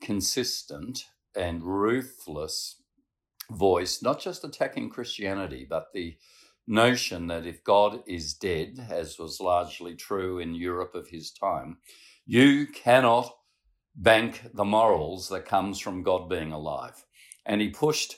consistent 0.00 1.06
and 1.36 1.62
ruthless 1.62 2.82
voice, 3.50 4.02
not 4.02 4.20
just 4.20 4.44
attacking 4.44 4.90
Christianity, 4.90 5.66
but 5.68 5.88
the 5.92 6.16
notion 6.66 7.26
that 7.28 7.46
if 7.46 7.64
God 7.64 8.02
is 8.06 8.34
dead, 8.34 8.86
as 8.90 9.18
was 9.18 9.40
largely 9.40 9.94
true 9.94 10.38
in 10.38 10.54
Europe 10.54 10.94
of 10.94 11.08
his 11.08 11.30
time, 11.32 11.78
you 12.26 12.66
cannot 12.66 13.34
bank 13.96 14.42
the 14.54 14.64
morals 14.64 15.28
that 15.28 15.46
comes 15.46 15.78
from 15.80 16.02
God 16.02 16.28
being 16.28 16.52
alive. 16.52 17.04
And 17.44 17.60
he 17.60 17.70
pushed 17.70 18.16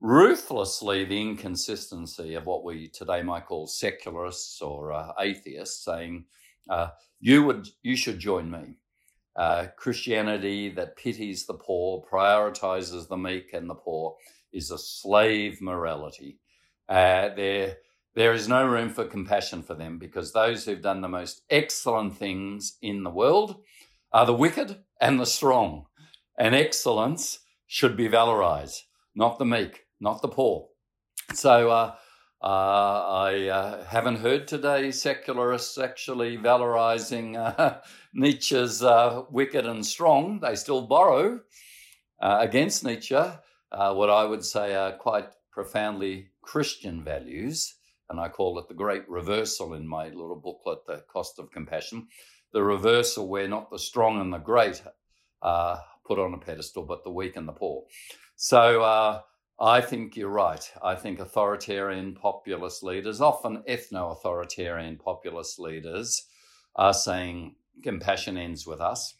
ruthlessly 0.00 1.04
the 1.04 1.20
inconsistency 1.20 2.34
of 2.34 2.46
what 2.46 2.64
we 2.64 2.88
today 2.88 3.22
might 3.22 3.46
call 3.46 3.66
secularists 3.66 4.60
or 4.60 4.92
uh, 4.92 5.12
atheists, 5.20 5.84
saying, 5.84 6.24
uh, 6.68 6.88
"You 7.20 7.44
would, 7.44 7.68
you 7.82 7.96
should 7.96 8.18
join 8.18 8.50
me." 8.50 8.78
Uh, 9.36 9.66
Christianity 9.76 10.70
that 10.70 10.96
pities 10.96 11.44
the 11.44 11.54
poor, 11.54 12.02
prioritizes 12.10 13.08
the 13.08 13.16
meek 13.16 13.52
and 13.52 13.68
the 13.68 13.74
poor, 13.74 14.16
is 14.52 14.70
a 14.70 14.78
slave 14.78 15.60
morality. 15.60 16.38
Uh, 16.88 17.28
there, 17.34 17.76
there 18.14 18.32
is 18.32 18.48
no 18.48 18.66
room 18.66 18.88
for 18.88 19.04
compassion 19.04 19.62
for 19.62 19.74
them 19.74 19.98
because 19.98 20.32
those 20.32 20.64
who've 20.64 20.80
done 20.80 21.02
the 21.02 21.08
most 21.08 21.42
excellent 21.50 22.16
things 22.16 22.78
in 22.80 23.02
the 23.02 23.10
world 23.10 23.56
are 24.12 24.24
the 24.24 24.32
wicked 24.32 24.78
and 25.00 25.20
the 25.20 25.26
strong. 25.26 25.84
And 26.38 26.54
excellence 26.54 27.40
should 27.66 27.96
be 27.96 28.08
valorized, 28.08 28.82
not 29.14 29.38
the 29.38 29.44
meek, 29.44 29.84
not 30.00 30.22
the 30.22 30.28
poor. 30.28 30.68
So 31.34 31.70
uh, 31.70 31.94
I 32.42 33.48
uh, 33.48 33.84
haven't 33.84 34.16
heard 34.16 34.46
today 34.46 34.90
secularists 34.90 35.78
actually 35.78 36.36
valorizing 36.38 37.36
uh, 37.36 37.78
Nietzsche's 38.14 38.82
uh, 38.82 39.22
wicked 39.30 39.66
and 39.66 39.84
strong. 39.84 40.40
They 40.40 40.54
still 40.54 40.82
borrow 40.82 41.40
uh, 42.20 42.38
against 42.40 42.84
Nietzsche 42.84 43.14
what 43.70 44.10
I 44.10 44.24
would 44.24 44.44
say 44.44 44.74
are 44.74 44.92
quite 44.92 45.28
profoundly 45.50 46.28
Christian 46.42 47.02
values 47.02 47.76
and 48.08 48.20
I 48.20 48.28
call 48.28 48.58
it 48.58 48.68
the 48.68 48.74
great 48.74 49.08
reversal 49.08 49.74
in 49.74 49.86
my 49.86 50.08
little 50.08 50.36
booklet, 50.36 50.86
The 50.86 51.04
Cost 51.08 51.38
of 51.38 51.50
Compassion. 51.50 52.06
The 52.52 52.62
reversal 52.62 53.28
where 53.28 53.48
not 53.48 53.70
the 53.70 53.78
strong 53.78 54.20
and 54.20 54.32
the 54.32 54.38
great 54.38 54.82
are 55.42 55.82
put 56.06 56.18
on 56.18 56.34
a 56.34 56.38
pedestal, 56.38 56.84
but 56.84 57.02
the 57.02 57.10
weak 57.10 57.36
and 57.36 57.48
the 57.48 57.52
poor. 57.52 57.84
So 58.36 58.82
uh, 58.82 59.22
I 59.58 59.80
think 59.80 60.16
you're 60.16 60.28
right. 60.28 60.70
I 60.82 60.94
think 60.94 61.18
authoritarian 61.18 62.14
populist 62.14 62.82
leaders, 62.82 63.20
often 63.20 63.62
ethno 63.68 64.12
authoritarian 64.12 64.98
populist 64.98 65.58
leaders, 65.58 66.26
are 66.74 66.92
saying 66.92 67.56
compassion 67.82 68.36
ends 68.36 68.66
with 68.66 68.80
us. 68.80 69.16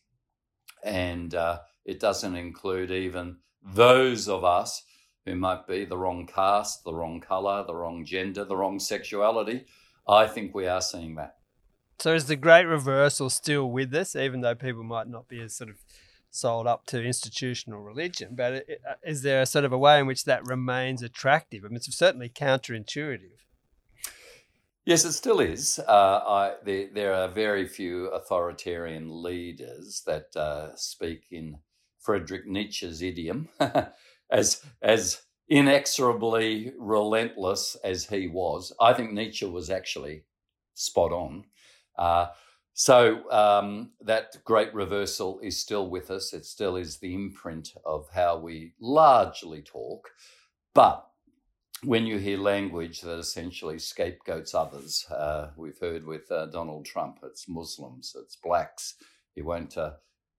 And 0.85 1.35
uh, 1.35 1.61
it 1.85 2.01
doesn't 2.01 2.37
include 2.37 2.91
even 2.91 3.39
those 3.65 4.29
of 4.29 4.45
us 4.45 4.83
who 5.25 5.35
might 5.35 5.67
be 5.67 5.85
the 5.85 5.97
wrong 5.97 6.27
caste, 6.27 6.85
the 6.85 6.95
wrong 6.95 7.21
color, 7.21 7.65
the 7.67 7.75
wrong 7.75 8.05
gender, 8.05 8.45
the 8.45 8.57
wrong 8.57 8.79
sexuality. 8.79 9.65
I 10.07 10.27
think 10.27 10.55
we 10.55 10.67
are 10.67 10.83
seeing 10.83 11.17
that. 11.17 11.37
So 11.99 12.13
is 12.13 12.27
the 12.27 12.37
great 12.37 12.67
reversal 12.67 13.31
still 13.31 13.71
with 13.71 13.95
us, 13.95 14.15
even 14.15 14.43
though 14.43 14.55
people 14.55 14.85
might 14.85 15.09
not 15.09 15.29
be 15.29 15.41
as 15.41 15.57
sort 15.57 15.71
of 15.71 15.77
sold 16.37 16.67
up 16.67 16.87
to 16.87 17.03
institutional 17.03 17.81
religion? 17.81 18.35
But 18.37 18.55
uh, 18.55 18.95
is 19.05 19.23
there 19.23 19.43
a 19.43 19.47
sort 19.47 19.65
of 19.65 19.73
a 19.73 19.79
way 19.79 19.99
in 19.99 20.07
which 20.07 20.25
that 20.25 20.47
remains 20.47 21.03
attractive? 21.03 21.65
I 21.65 21.69
mean, 21.69 21.77
it's 21.77 21.97
certainly 21.97 22.29
counterintuitive. 22.29 23.31
Yes, 24.85 25.05
it 25.05 25.13
still 25.13 25.41
is. 25.41 25.81
Uh, 25.81 26.21
I, 26.29 26.55
there, 26.65 26.89
there, 26.95 27.15
are 27.15 27.27
very 27.27 27.67
few 27.67 28.07
authoritarian 28.07 29.23
leaders 29.23 30.03
that 30.07 30.37
uh, 30.37 30.77
speak 30.77 31.25
in 31.33 31.59
Friedrich 31.99 32.47
Nietzsche's 32.47 33.03
idiom. 33.03 33.49
as 34.31 34.65
as 34.81 35.23
inexorably 35.49 36.73
relentless 36.79 37.77
as 37.83 38.07
he 38.07 38.29
was, 38.29 38.73
I 38.81 38.93
think 38.93 39.13
Nietzsche 39.13 39.47
was 39.47 39.71
actually 39.71 40.23
spot 40.75 41.13
on. 41.13 41.45
Uh, 41.99 42.29
so 42.79 43.29
um, 43.31 43.93
that 44.03 44.37
great 44.45 44.75
reversal 44.75 45.41
is 45.43 45.59
still 45.59 45.89
with 45.89 46.11
us. 46.11 46.35
It 46.35 46.45
still 46.45 46.77
is 46.77 46.99
the 46.99 47.15
imprint 47.15 47.73
of 47.87 48.07
how 48.13 48.37
we 48.37 48.75
largely 48.79 49.63
talk. 49.63 50.11
But 50.75 51.07
when 51.83 52.07
you 52.07 52.19
hear 52.19 52.37
language 52.37 53.01
that 53.01 53.19
essentially 53.19 53.79
scapegoats 53.79 54.55
others, 54.55 55.07
uh, 55.11 55.53
we've 55.57 55.79
heard 55.81 56.05
with 56.05 56.31
uh, 56.31 56.47
Donald 56.47 56.85
Trump, 56.85 57.21
it's 57.23 57.49
Muslims, 57.49 58.15
it's 58.15 58.37
blacks. 58.37 58.97
He 59.35 59.41
won't. 59.41 59.79
Uh, 59.79 59.93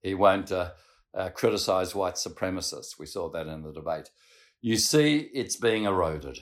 he 0.04 0.14
won't 0.14 0.52
uh, 0.52 0.74
uh, 1.16 1.30
criticize 1.30 1.96
white 1.96 2.16
supremacists. 2.16 3.00
We 3.00 3.08
saw 3.08 3.32
that 3.32 3.48
in 3.48 3.64
the 3.64 3.74
debate. 3.74 4.12
You 4.62 4.78
see, 4.78 5.32
it's 5.34 5.56
being 5.56 5.86
eroded. 5.86 6.38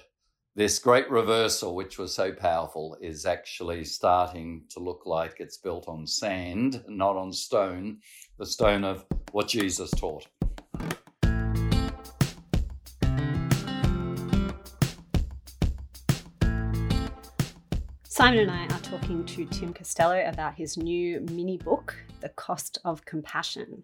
This 0.58 0.80
great 0.80 1.12
reversal, 1.12 1.76
which 1.76 1.98
was 1.98 2.14
so 2.14 2.32
powerful, 2.32 2.96
is 3.02 3.26
actually 3.26 3.84
starting 3.84 4.64
to 4.70 4.80
look 4.80 5.02
like 5.06 5.42
it's 5.42 5.58
built 5.58 5.90
on 5.90 6.08
sand, 6.08 6.82
not 6.88 7.18
on 7.18 7.34
stone, 7.34 7.98
the 8.40 8.46
stone 8.46 8.86
of 8.86 9.04
what 9.34 9.50
Jesus 9.50 9.92
taught. 9.92 10.26
Simon 18.06 18.40
and 18.40 18.52
I 18.52 18.64
are 18.68 18.80
talking 18.80 19.26
to 19.26 19.46
Tim 19.48 19.74
Costello 19.74 20.26
about 20.26 20.56
his 20.56 20.78
new 20.78 21.20
mini 21.32 21.58
book, 21.58 21.98
The 22.22 22.30
Cost 22.30 22.78
of 22.86 23.04
Compassion. 23.04 23.84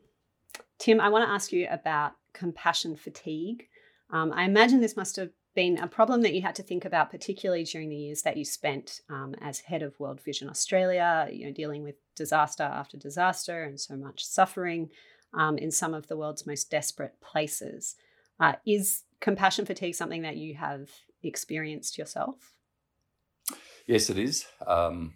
Tim, 0.80 1.02
I 1.02 1.10
want 1.10 1.28
to 1.28 1.34
ask 1.34 1.52
you 1.52 1.68
about 1.70 2.14
compassion 2.32 2.96
fatigue. 2.96 3.68
Um, 4.10 4.32
I 4.34 4.46
imagine 4.46 4.80
this 4.80 4.96
must 4.96 5.18
have 5.18 5.32
been 5.54 5.78
a 5.78 5.88
problem 5.88 6.22
that 6.22 6.34
you 6.34 6.42
had 6.42 6.56
to 6.56 6.64
think 6.64 6.86
about, 6.86 7.12
particularly 7.12 7.64
during 7.64 7.90
the 7.90 7.96
years 7.96 8.22
that 8.22 8.38
you 8.38 8.46
spent 8.46 9.02
um, 9.10 9.36
as 9.42 9.60
head 9.60 9.82
of 9.82 10.00
World 10.00 10.22
Vision 10.22 10.50
Australia, 10.50 11.28
you 11.32 11.46
know, 11.46 11.52
dealing 11.52 11.84
with 11.84 11.96
disaster 12.16 12.64
after 12.64 12.98
disaster 12.98 13.64
and 13.64 13.80
so 13.80 13.96
much 13.96 14.26
suffering 14.26 14.90
um, 15.34 15.58
in 15.58 15.72
some 15.72 15.94
of 15.94 16.08
the 16.08 16.18
world's 16.18 16.48
most 16.48 16.70
desperate 16.70 17.20
places. 17.22 17.96
Uh, 18.40 18.54
is 18.66 19.04
compassion 19.20 19.66
fatigue 19.66 19.96
something 19.96 20.22
that 20.22 20.38
you 20.38 20.56
have 20.56 20.90
experienced 21.24 21.98
yourself? 21.98 22.54
Yes, 23.88 24.10
it 24.10 24.18
is. 24.18 24.46
Um, 24.66 25.16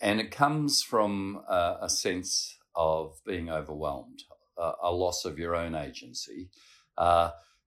and 0.00 0.20
it 0.20 0.30
comes 0.30 0.82
from 0.82 1.42
uh, 1.48 1.76
a 1.80 1.88
sense 1.88 2.58
of 2.74 3.20
being 3.24 3.50
overwhelmed 3.50 4.22
a 4.82 4.92
loss 4.92 5.24
of 5.24 5.38
your 5.38 5.56
own 5.56 5.74
agency. 5.74 6.48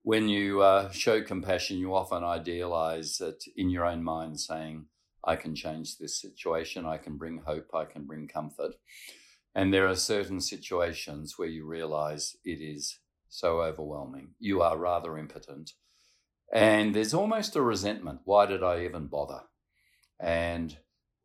When 0.06 0.28
you 0.28 0.62
uh, 0.62 0.92
show 0.92 1.20
compassion, 1.20 1.78
you 1.78 1.92
often 1.92 2.22
idealize 2.22 3.20
it 3.20 3.42
in 3.56 3.70
your 3.70 3.84
own 3.84 4.04
mind, 4.04 4.38
saying, 4.38 4.86
I 5.24 5.34
can 5.34 5.56
change 5.56 5.98
this 5.98 6.20
situation, 6.20 6.86
I 6.86 6.96
can 6.96 7.16
bring 7.16 7.42
hope, 7.44 7.74
I 7.74 7.86
can 7.86 8.04
bring 8.04 8.28
comfort. 8.28 8.76
And 9.52 9.74
there 9.74 9.88
are 9.88 9.96
certain 9.96 10.40
situations 10.40 11.34
where 11.36 11.48
you 11.48 11.66
realize 11.66 12.36
it 12.44 12.60
is 12.60 13.00
so 13.28 13.62
overwhelming. 13.62 14.34
You 14.38 14.62
are 14.62 14.78
rather 14.78 15.18
impotent. 15.18 15.72
And 16.52 16.94
there's 16.94 17.12
almost 17.12 17.56
a 17.56 17.60
resentment. 17.60 18.20
Why 18.22 18.46
did 18.46 18.62
I 18.62 18.84
even 18.84 19.08
bother? 19.08 19.40
And 20.20 20.78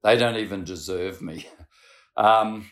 they 0.04 0.18
don't 0.18 0.38
even 0.38 0.64
deserve 0.64 1.22
me. 1.22 1.48
um, 2.18 2.72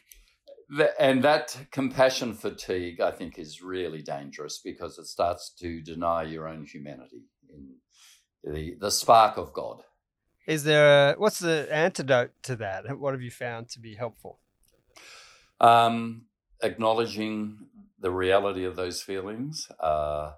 and 0.99 1.23
that 1.23 1.57
compassion 1.71 2.33
fatigue, 2.33 3.01
I 3.01 3.11
think, 3.11 3.39
is 3.39 3.61
really 3.61 4.01
dangerous 4.01 4.59
because 4.63 4.97
it 4.97 5.05
starts 5.05 5.51
to 5.59 5.81
deny 5.81 6.23
your 6.23 6.47
own 6.47 6.65
humanity, 6.65 7.23
in 7.49 7.75
the 8.43 8.75
the 8.79 8.91
spark 8.91 9.37
of 9.37 9.53
God. 9.53 9.83
Is 10.47 10.63
there 10.63 11.11
a, 11.11 11.15
what's 11.17 11.39
the 11.39 11.67
antidote 11.71 12.31
to 12.43 12.55
that? 12.55 12.97
What 12.97 13.13
have 13.13 13.21
you 13.21 13.31
found 13.31 13.69
to 13.69 13.79
be 13.79 13.95
helpful? 13.95 14.39
Um, 15.59 16.25
acknowledging 16.63 17.67
the 17.99 18.11
reality 18.11 18.65
of 18.65 18.75
those 18.75 19.01
feelings. 19.01 19.67
Uh, 19.79 20.31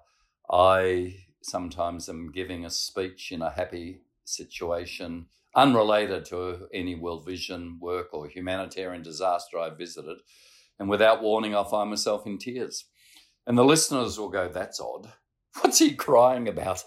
I 0.50 1.16
sometimes 1.42 2.08
am 2.08 2.30
giving 2.30 2.64
a 2.64 2.70
speech 2.70 3.32
in 3.32 3.40
a 3.40 3.50
happy 3.50 4.02
situation 4.24 5.26
unrelated 5.54 6.24
to 6.26 6.66
any 6.72 6.94
World 6.94 7.26
Vision 7.26 7.78
work 7.80 8.08
or 8.12 8.28
humanitarian 8.28 9.02
disaster 9.02 9.58
I 9.58 9.70
visited. 9.70 10.18
And 10.78 10.88
without 10.88 11.22
warning, 11.22 11.54
I'll 11.54 11.64
find 11.64 11.90
myself 11.90 12.26
in 12.26 12.38
tears. 12.38 12.86
And 13.46 13.58
the 13.58 13.64
listeners 13.64 14.18
will 14.18 14.30
go, 14.30 14.48
That's 14.48 14.80
odd. 14.80 15.12
What's 15.60 15.78
he 15.78 15.94
crying 15.94 16.48
about? 16.48 16.84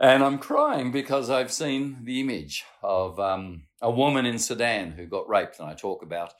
And 0.00 0.24
I'm 0.24 0.38
crying 0.38 0.90
because 0.90 1.30
I've 1.30 1.52
seen 1.52 1.98
the 2.02 2.20
image 2.20 2.64
of 2.82 3.20
um, 3.20 3.66
a 3.80 3.90
woman 3.90 4.26
in 4.26 4.38
Sudan 4.38 4.92
who 4.92 5.06
got 5.06 5.28
raped. 5.28 5.60
And 5.60 5.68
I 5.68 5.74
talk 5.74 6.02
about 6.02 6.32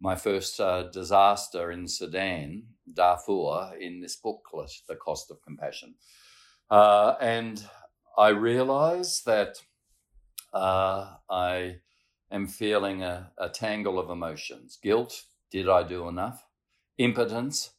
my 0.00 0.16
first 0.16 0.60
uh, 0.60 0.84
disaster 0.90 1.70
in 1.70 1.86
Sudan, 1.88 2.64
Darfur, 2.92 3.72
in 3.80 4.00
this 4.00 4.16
booklet, 4.16 4.70
The 4.88 4.96
Cost 4.96 5.30
of 5.30 5.42
Compassion. 5.42 5.94
Uh, 6.70 7.14
and 7.20 7.64
I 8.18 8.28
realize 8.28 9.22
that 9.24 9.56
uh, 10.52 11.14
I 11.28 11.76
am 12.30 12.46
feeling 12.46 13.02
a, 13.02 13.32
a 13.38 13.48
tangle 13.48 13.98
of 13.98 14.10
emotions 14.10 14.78
guilt, 14.82 15.24
did 15.50 15.68
I 15.68 15.82
do 15.82 16.08
enough? 16.08 16.44
Impotence, 16.98 17.70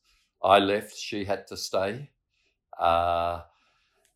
I 0.44 0.60
left, 0.60 0.96
she 0.96 1.25
had 1.25 1.48
to 1.48 1.58
stay. 1.58 2.10
Uh, 2.80 3.42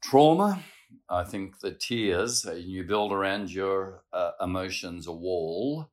trauma, 0.04 0.64
I 1.10 1.24
think 1.24 1.60
the 1.60 1.72
tears, 1.72 2.46
uh, 2.46 2.54
you 2.54 2.84
build 2.84 3.12
around 3.12 3.52
your 3.52 4.04
uh, 4.12 4.32
emotions 4.42 5.08
a 5.08 5.12
wall, 5.12 5.92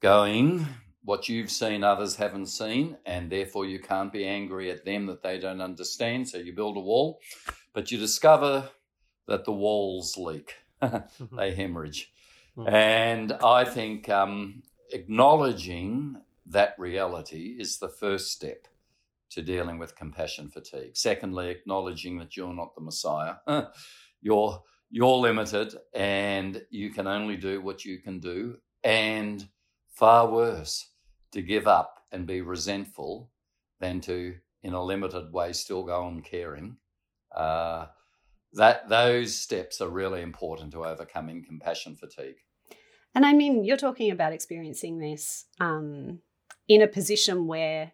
going, 0.00 0.66
what 1.04 1.28
you've 1.28 1.50
seen 1.50 1.84
others 1.84 2.16
haven't 2.16 2.46
seen, 2.46 2.98
and 3.06 3.30
therefore 3.30 3.64
you 3.64 3.78
can't 3.78 4.12
be 4.12 4.26
angry 4.26 4.70
at 4.70 4.84
them 4.84 5.06
that 5.06 5.22
they 5.22 5.38
don't 5.38 5.60
understand. 5.60 6.28
So 6.28 6.38
you 6.38 6.52
build 6.52 6.76
a 6.76 6.80
wall, 6.80 7.20
but 7.72 7.90
you 7.90 7.98
discover 7.98 8.68
that 9.28 9.44
the 9.44 9.52
walls 9.52 10.16
leak, 10.16 10.54
they 11.32 11.54
hemorrhage. 11.54 12.12
Mm. 12.56 12.72
And 12.72 13.32
I 13.32 13.64
think 13.64 14.08
um, 14.08 14.62
acknowledging 14.92 16.16
that 16.46 16.74
reality 16.78 17.56
is 17.58 17.78
the 17.78 17.88
first 17.88 18.32
step 18.32 18.68
to 19.30 19.42
dealing 19.42 19.78
with 19.78 19.96
compassion 19.96 20.48
fatigue. 20.48 20.96
Secondly, 20.96 21.50
acknowledging 21.50 22.18
that 22.18 22.36
you're 22.36 22.54
not 22.54 22.74
the 22.74 22.80
Messiah. 22.80 23.34
you're 24.20 24.62
you're 24.90 25.16
limited 25.16 25.74
and 25.94 26.62
you 26.70 26.90
can 26.90 27.08
only 27.08 27.36
do 27.36 27.60
what 27.60 27.84
you 27.84 27.98
can 27.98 28.20
do. 28.20 28.56
And 28.84 29.46
far 29.90 30.30
worse, 30.30 30.90
to 31.32 31.42
give 31.42 31.66
up 31.66 32.04
and 32.12 32.26
be 32.26 32.40
resentful 32.40 33.30
than 33.80 34.00
to, 34.02 34.34
in 34.62 34.72
a 34.72 34.82
limited 34.82 35.32
way, 35.32 35.52
still 35.52 35.82
go 35.82 36.04
on 36.04 36.20
caring. 36.20 36.76
Uh, 37.34 37.86
that 38.56 38.88
those 38.88 39.34
steps 39.34 39.80
are 39.80 39.88
really 39.88 40.22
important 40.22 40.72
to 40.72 40.84
overcoming 40.84 41.44
compassion 41.44 41.94
fatigue. 41.96 42.36
And 43.14 43.24
I 43.24 43.32
mean, 43.32 43.64
you're 43.64 43.76
talking 43.76 44.10
about 44.10 44.32
experiencing 44.32 44.98
this 44.98 45.46
um, 45.58 46.20
in 46.68 46.82
a 46.82 46.86
position 46.86 47.46
where, 47.46 47.92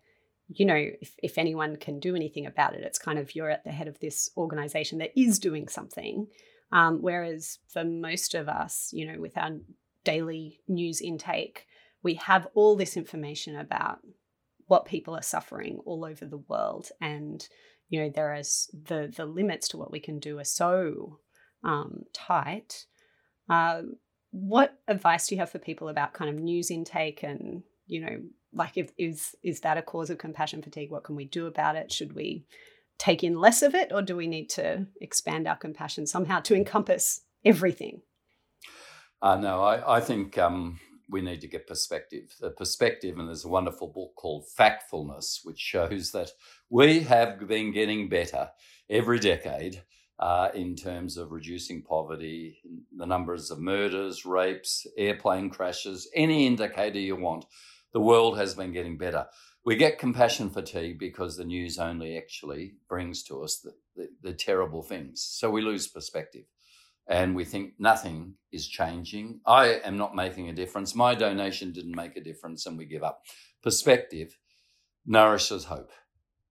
you 0.49 0.66
know, 0.66 0.75
if, 0.76 1.14
if 1.23 1.38
anyone 1.38 1.76
can 1.76 2.00
do 2.00 2.16
anything 2.16 2.47
about 2.47 2.75
it, 2.75 2.83
it's 2.83 2.99
kind 2.99 3.19
of 3.19 3.35
you're 3.35 3.50
at 3.50 3.64
the 3.64 3.71
head 3.71 3.88
of 3.88 4.00
this 4.00 4.31
organization 4.37 4.99
that 4.99 5.12
is 5.16 5.38
doing 5.38 5.69
something. 5.69 6.26
Um, 6.73 7.02
whereas 7.02 7.59
for 7.69 7.85
most 7.85 8.35
of 8.35 8.49
us, 8.49 8.90
you 8.92 9.07
know, 9.07 9.21
with 9.21 9.37
our 9.37 9.50
daily 10.04 10.61
news 10.66 11.00
intake, 11.00 11.66
we 12.02 12.14
have 12.14 12.49
all 12.54 12.76
this 12.76 12.97
information 12.97 13.57
about 13.57 13.99
what 14.66 14.87
people 14.87 15.14
are 15.14 15.23
suffering 15.23 15.78
all 15.85 16.04
over 16.04 16.25
the 16.25 16.42
world 16.49 16.88
and 17.00 17.49
you 17.93 18.01
know 18.01 18.11
there 18.13 18.35
is 18.35 18.71
the 18.73 19.13
the 19.15 19.27
limits 19.27 19.69
to 19.69 19.77
what 19.77 19.93
we 19.93 20.01
can 20.01 20.19
do 20.19 20.39
are 20.39 20.45
so 20.45 21.19
um, 21.63 22.05
tight. 22.15 22.87
Uh, 23.51 23.83
what 24.31 24.79
advice 24.89 25.27
do 25.27 25.35
you 25.35 25.41
have 25.41 25.51
for 25.51 25.59
people 25.59 25.91
about 25.91 26.15
kind 26.15 26.31
of 26.31 26.43
news 26.43 26.71
intake 26.71 27.23
and 27.23 27.63
you 27.87 28.01
know 28.01 28.19
like 28.55 28.79
if 28.79 28.91
is 28.97 29.37
is 29.43 29.61
that 29.61 29.77
a 29.77 29.83
cause 29.83 30.09
of 30.09 30.17
compassion 30.17 30.63
fatigue? 30.63 30.91
What 30.91 31.05
can 31.05 31.17
we 31.17 31.27
do 31.27 31.47
about 31.47 31.77
it? 31.77 31.93
Should 31.93 32.15
we 32.15 32.47
take 32.99 33.23
in 33.23 33.39
less 33.39 33.61
of 33.61 33.75
it 33.75 33.93
or 33.93 34.01
do 34.01 34.17
we 34.17 34.27
need 34.27 34.49
to 34.49 34.87
expand 35.03 35.47
our 35.47 35.57
compassion 35.57 36.07
somehow 36.07 36.41
to 36.41 36.55
encompass 36.55 37.21
everything? 37.45 38.01
Uh, 39.21 39.37
no 39.37 39.63
I, 39.63 39.99
I 39.99 40.01
think 40.01 40.39
um, 40.39 40.81
we 41.12 41.21
need 41.21 41.42
to 41.42 41.47
get 41.49 41.69
perspective. 41.69 42.35
The 42.40 42.50
perspective, 42.50 43.19
and 43.19 43.28
there's 43.28 43.45
a 43.45 43.49
wonderful 43.49 43.88
book 43.88 44.14
called 44.16 44.47
Factfulness, 44.59 45.40
which 45.45 45.61
shows 45.61 46.11
that 46.12 46.31
we 46.71 47.00
have 47.00 47.47
been 47.47 47.73
getting 47.73 48.09
better 48.09 48.50
every 48.90 49.21
decade 49.21 49.83
uh, 50.19 50.49
in 50.54 50.75
terms 50.75 51.16
of 51.16 51.31
reducing 51.31 51.83
poverty, 51.83 52.62
the 52.97 53.07
numbers 53.07 53.50
of 53.50 53.59
murders, 53.59 54.25
rapes, 54.25 54.87
airplane 54.96 55.51
crashes, 55.51 56.09
any 56.14 56.46
indicator 56.46 56.98
you 56.98 57.16
want. 57.16 57.44
The 57.92 58.01
world 58.01 58.38
has 58.38 58.55
been 58.55 58.72
getting 58.72 58.96
better. 58.96 59.27
We 59.64 59.77
get 59.77 59.98
compassion 59.98 60.48
fatigue 60.51 60.98
because 60.98 61.37
the 61.37 61.44
news 61.44 61.79
only 61.79 62.16
actually 62.16 62.75
brings 62.88 63.22
to 63.25 63.42
us 63.42 63.59
the, 63.59 63.75
the, 63.94 64.09
the 64.22 64.33
terrible 64.33 64.83
things. 64.83 65.22
So 65.22 65.51
we 65.51 65.61
lose 65.61 65.87
perspective 65.87 66.44
and 67.07 67.35
we 67.35 67.45
think 67.45 67.75
nothing 67.79 68.35
is 68.53 68.69
changing. 68.69 69.41
I 69.47 69.81
am 69.85 69.97
not 69.97 70.15
making 70.15 70.49
a 70.49 70.55
difference. 70.55 70.95
My 70.95 71.15
donation 71.15 71.73
didn't 71.73 71.97
make 71.97 72.17
a 72.17 72.23
difference, 72.23 72.67
and 72.67 72.79
we 72.79 72.87
give 72.87 73.03
up. 73.03 73.23
Perspective 73.62 74.38
nourishes 75.05 75.65
hope 75.65 75.91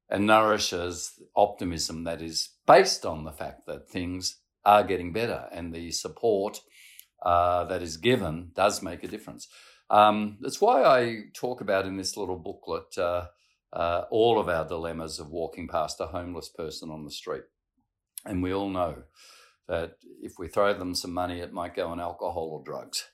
and 0.09 0.27
nourishes 0.27 1.21
optimism 1.35 2.03
that 2.03 2.21
is 2.21 2.49
based 2.67 3.05
on 3.05 3.23
the 3.23 3.31
fact 3.31 3.65
that 3.65 3.89
things 3.89 4.39
are 4.65 4.83
getting 4.83 5.13
better 5.13 5.47
and 5.51 5.73
the 5.73 5.91
support 5.91 6.59
uh, 7.23 7.63
that 7.65 7.81
is 7.81 7.97
given 7.97 8.51
does 8.53 8.83
make 8.83 9.03
a 9.03 9.07
difference. 9.07 9.47
Um, 9.89 10.37
that's 10.41 10.61
why 10.61 10.83
I 10.83 11.23
talk 11.33 11.61
about 11.61 11.85
in 11.85 11.97
this 11.97 12.17
little 12.17 12.37
booklet 12.37 12.97
uh, 12.97 13.27
uh, 13.73 14.03
all 14.11 14.39
of 14.39 14.49
our 14.49 14.67
dilemmas 14.67 15.19
of 15.19 15.29
walking 15.29 15.67
past 15.67 16.01
a 16.01 16.07
homeless 16.07 16.49
person 16.49 16.89
on 16.89 17.03
the 17.03 17.11
street. 17.11 17.43
And 18.25 18.43
we 18.43 18.53
all 18.53 18.69
know 18.69 19.03
that 19.71 19.93
if 20.21 20.33
we 20.37 20.49
throw 20.49 20.73
them 20.73 20.93
some 20.93 21.13
money, 21.13 21.39
it 21.39 21.53
might 21.53 21.73
go 21.73 21.87
on 21.87 22.01
alcohol 22.01 22.49
or 22.51 22.63
drugs. 22.65 23.05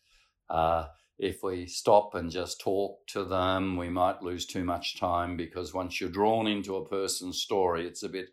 Uh, 0.49 0.87
if 1.19 1.43
we 1.43 1.67
stop 1.67 2.15
and 2.15 2.31
just 2.31 2.59
talk 2.59 3.05
to 3.09 3.23
them, 3.23 3.77
we 3.77 3.89
might 3.89 4.23
lose 4.23 4.47
too 4.47 4.63
much 4.63 4.99
time 4.99 5.37
because 5.37 5.71
once 5.71 6.01
you're 6.01 6.09
drawn 6.09 6.47
into 6.47 6.75
a 6.75 6.89
person's 6.89 7.39
story, 7.39 7.85
it's 7.85 8.01
a 8.01 8.09
bit 8.09 8.29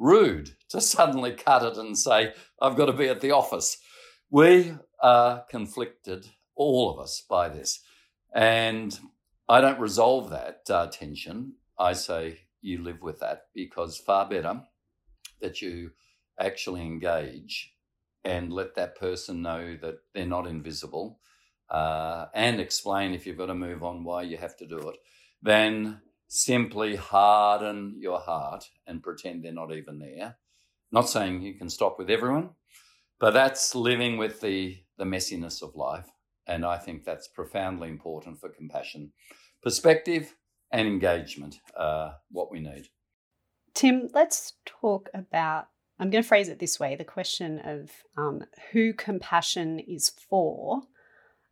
rude 0.00 0.50
to 0.70 0.80
suddenly 0.96 1.32
cut 1.32 1.62
it 1.62 1.76
and 1.76 1.96
say, 1.96 2.32
I've 2.60 2.76
got 2.76 2.86
to 2.86 2.92
be 2.92 3.06
at 3.06 3.20
the 3.20 3.30
office. 3.30 3.78
We 4.30 4.74
are 5.00 5.44
conflicted, 5.48 6.26
all 6.56 6.90
of 6.90 6.98
us, 6.98 7.22
by 7.30 7.50
this. 7.50 7.78
And 8.34 8.98
I 9.48 9.60
don't 9.60 9.78
resolve 9.78 10.30
that 10.30 10.62
uh, 10.68 10.88
tension. 10.88 11.52
I 11.78 11.92
say 11.92 12.40
you 12.62 12.82
live 12.82 13.00
with 13.00 13.20
that 13.20 13.42
because 13.54 13.96
far 13.96 14.28
better 14.28 14.62
that 15.40 15.62
you 15.62 15.92
actually 16.40 16.82
engage 16.82 17.72
and 18.24 18.52
let 18.52 18.74
that 18.74 18.98
person 18.98 19.42
know 19.42 19.76
that 19.80 19.96
they're 20.14 20.26
not 20.26 20.46
invisible 20.46 21.20
uh, 21.70 22.26
and 22.34 22.60
explain 22.60 23.14
if 23.14 23.26
you've 23.26 23.38
got 23.38 23.46
to 23.46 23.54
move 23.54 23.82
on 23.82 24.04
why 24.04 24.22
you 24.22 24.36
have 24.36 24.56
to 24.56 24.66
do 24.66 24.78
it, 24.88 24.96
then 25.42 26.00
simply 26.28 26.96
harden 26.96 27.96
your 27.98 28.18
heart 28.18 28.64
and 28.86 29.02
pretend 29.02 29.44
they're 29.44 29.52
not 29.52 29.72
even 29.72 29.98
there. 29.98 30.36
Not 30.92 31.08
saying 31.08 31.42
you 31.42 31.54
can 31.54 31.70
stop 31.70 31.98
with 31.98 32.10
everyone, 32.10 32.50
but 33.20 33.32
that's 33.32 33.74
living 33.74 34.16
with 34.16 34.40
the, 34.40 34.78
the 34.98 35.04
messiness 35.04 35.62
of 35.62 35.76
life. 35.76 36.08
And 36.46 36.64
I 36.64 36.78
think 36.78 37.04
that's 37.04 37.28
profoundly 37.28 37.88
important 37.88 38.40
for 38.40 38.48
compassion. 38.48 39.12
Perspective 39.62 40.34
and 40.72 40.88
engagement, 40.88 41.60
uh, 41.76 42.12
what 42.30 42.50
we 42.50 42.60
need. 42.60 42.88
Tim, 43.74 44.08
let's 44.12 44.54
talk 44.64 45.08
about 45.14 45.68
I'm 46.00 46.08
going 46.08 46.22
to 46.22 46.28
phrase 46.28 46.48
it 46.48 46.58
this 46.58 46.80
way 46.80 46.96
the 46.96 47.04
question 47.04 47.60
of 47.60 47.90
um, 48.16 48.42
who 48.72 48.94
compassion 48.94 49.78
is 49.80 50.08
for. 50.08 50.80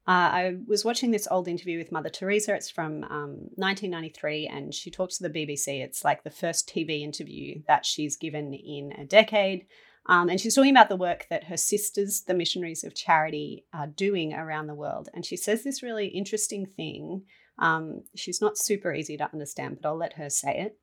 Uh, 0.06 0.30
I 0.32 0.56
was 0.66 0.86
watching 0.86 1.10
this 1.10 1.28
old 1.30 1.48
interview 1.48 1.76
with 1.76 1.92
Mother 1.92 2.08
Teresa. 2.08 2.54
It's 2.54 2.70
from 2.70 3.04
um, 3.04 3.50
1993, 3.56 4.46
and 4.46 4.74
she 4.74 4.90
talks 4.90 5.18
to 5.18 5.28
the 5.28 5.30
BBC. 5.30 5.84
It's 5.84 6.02
like 6.02 6.24
the 6.24 6.30
first 6.30 6.66
TV 6.66 7.02
interview 7.02 7.60
that 7.68 7.84
she's 7.84 8.16
given 8.16 8.54
in 8.54 8.92
a 8.98 9.04
decade. 9.04 9.66
Um, 10.06 10.30
and 10.30 10.40
she's 10.40 10.54
talking 10.54 10.70
about 10.70 10.88
the 10.88 10.96
work 10.96 11.26
that 11.28 11.44
her 11.44 11.58
sisters, 11.58 12.22
the 12.26 12.32
missionaries 12.32 12.84
of 12.84 12.94
charity, 12.94 13.66
are 13.74 13.86
doing 13.86 14.32
around 14.32 14.66
the 14.66 14.74
world. 14.74 15.10
And 15.12 15.26
she 15.26 15.36
says 15.36 15.62
this 15.62 15.82
really 15.82 16.06
interesting 16.06 16.64
thing. 16.64 17.24
Um, 17.58 18.04
she's 18.16 18.40
not 18.40 18.56
super 18.56 18.94
easy 18.94 19.18
to 19.18 19.30
understand, 19.30 19.80
but 19.82 19.90
I'll 19.90 19.98
let 19.98 20.14
her 20.14 20.30
say 20.30 20.58
it. 20.58 20.78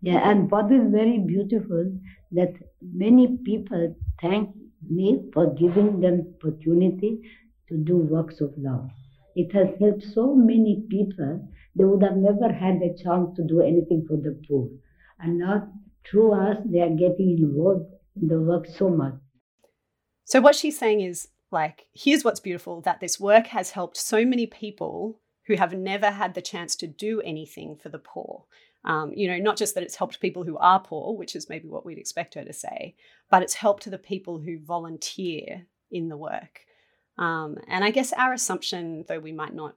Yeah, 0.00 0.28
and 0.28 0.50
what 0.50 0.72
is 0.72 0.90
very 0.90 1.20
beautiful 1.24 1.92
that 2.32 2.54
many 2.80 3.38
people 3.44 3.94
thank 4.20 4.50
me 4.88 5.30
for 5.32 5.54
giving 5.54 6.00
them 6.00 6.34
opportunity 6.36 7.20
to 7.68 7.76
do 7.76 7.96
works 7.96 8.40
of 8.40 8.52
love. 8.56 8.88
It 9.34 9.52
has 9.54 9.68
helped 9.80 10.02
so 10.02 10.34
many 10.34 10.84
people. 10.90 11.48
They 11.74 11.84
would 11.84 12.02
have 12.02 12.16
never 12.16 12.52
had 12.52 12.82
a 12.82 12.94
chance 13.02 13.34
to 13.36 13.42
do 13.42 13.60
anything 13.60 14.04
for 14.06 14.16
the 14.16 14.38
poor. 14.46 14.68
And 15.18 15.38
now, 15.38 15.72
through 16.08 16.32
us, 16.32 16.56
they 16.66 16.80
are 16.80 16.90
getting 16.90 17.38
involved 17.38 17.90
in 18.20 18.28
the 18.28 18.40
work 18.40 18.66
so 18.66 18.90
much. 18.90 19.14
So, 20.24 20.40
what 20.40 20.54
she's 20.54 20.78
saying 20.78 21.00
is 21.00 21.28
like, 21.50 21.86
here's 21.94 22.24
what's 22.24 22.40
beautiful 22.40 22.80
that 22.82 23.00
this 23.00 23.20
work 23.20 23.48
has 23.48 23.70
helped 23.70 23.96
so 23.96 24.24
many 24.24 24.46
people 24.46 25.20
who 25.46 25.56
have 25.56 25.74
never 25.74 26.10
had 26.10 26.34
the 26.34 26.42
chance 26.42 26.76
to 26.76 26.86
do 26.86 27.20
anything 27.20 27.76
for 27.80 27.88
the 27.88 27.98
poor. 27.98 28.44
Um, 28.84 29.12
you 29.14 29.28
know, 29.28 29.38
not 29.38 29.56
just 29.56 29.74
that 29.74 29.84
it's 29.84 29.96
helped 29.96 30.20
people 30.20 30.44
who 30.44 30.56
are 30.58 30.80
poor, 30.80 31.16
which 31.16 31.36
is 31.36 31.48
maybe 31.48 31.68
what 31.68 31.86
we'd 31.86 31.98
expect 31.98 32.34
her 32.34 32.44
to 32.44 32.52
say, 32.52 32.96
but 33.30 33.42
it's 33.42 33.54
helped 33.54 33.88
the 33.88 33.98
people 33.98 34.40
who 34.40 34.58
volunteer 34.58 35.66
in 35.90 36.08
the 36.08 36.16
work. 36.16 36.60
Um, 37.18 37.58
and 37.68 37.84
I 37.84 37.90
guess 37.90 38.12
our 38.12 38.32
assumption, 38.32 39.04
though 39.06 39.20
we 39.20 39.32
might 39.32 39.54
not 39.54 39.76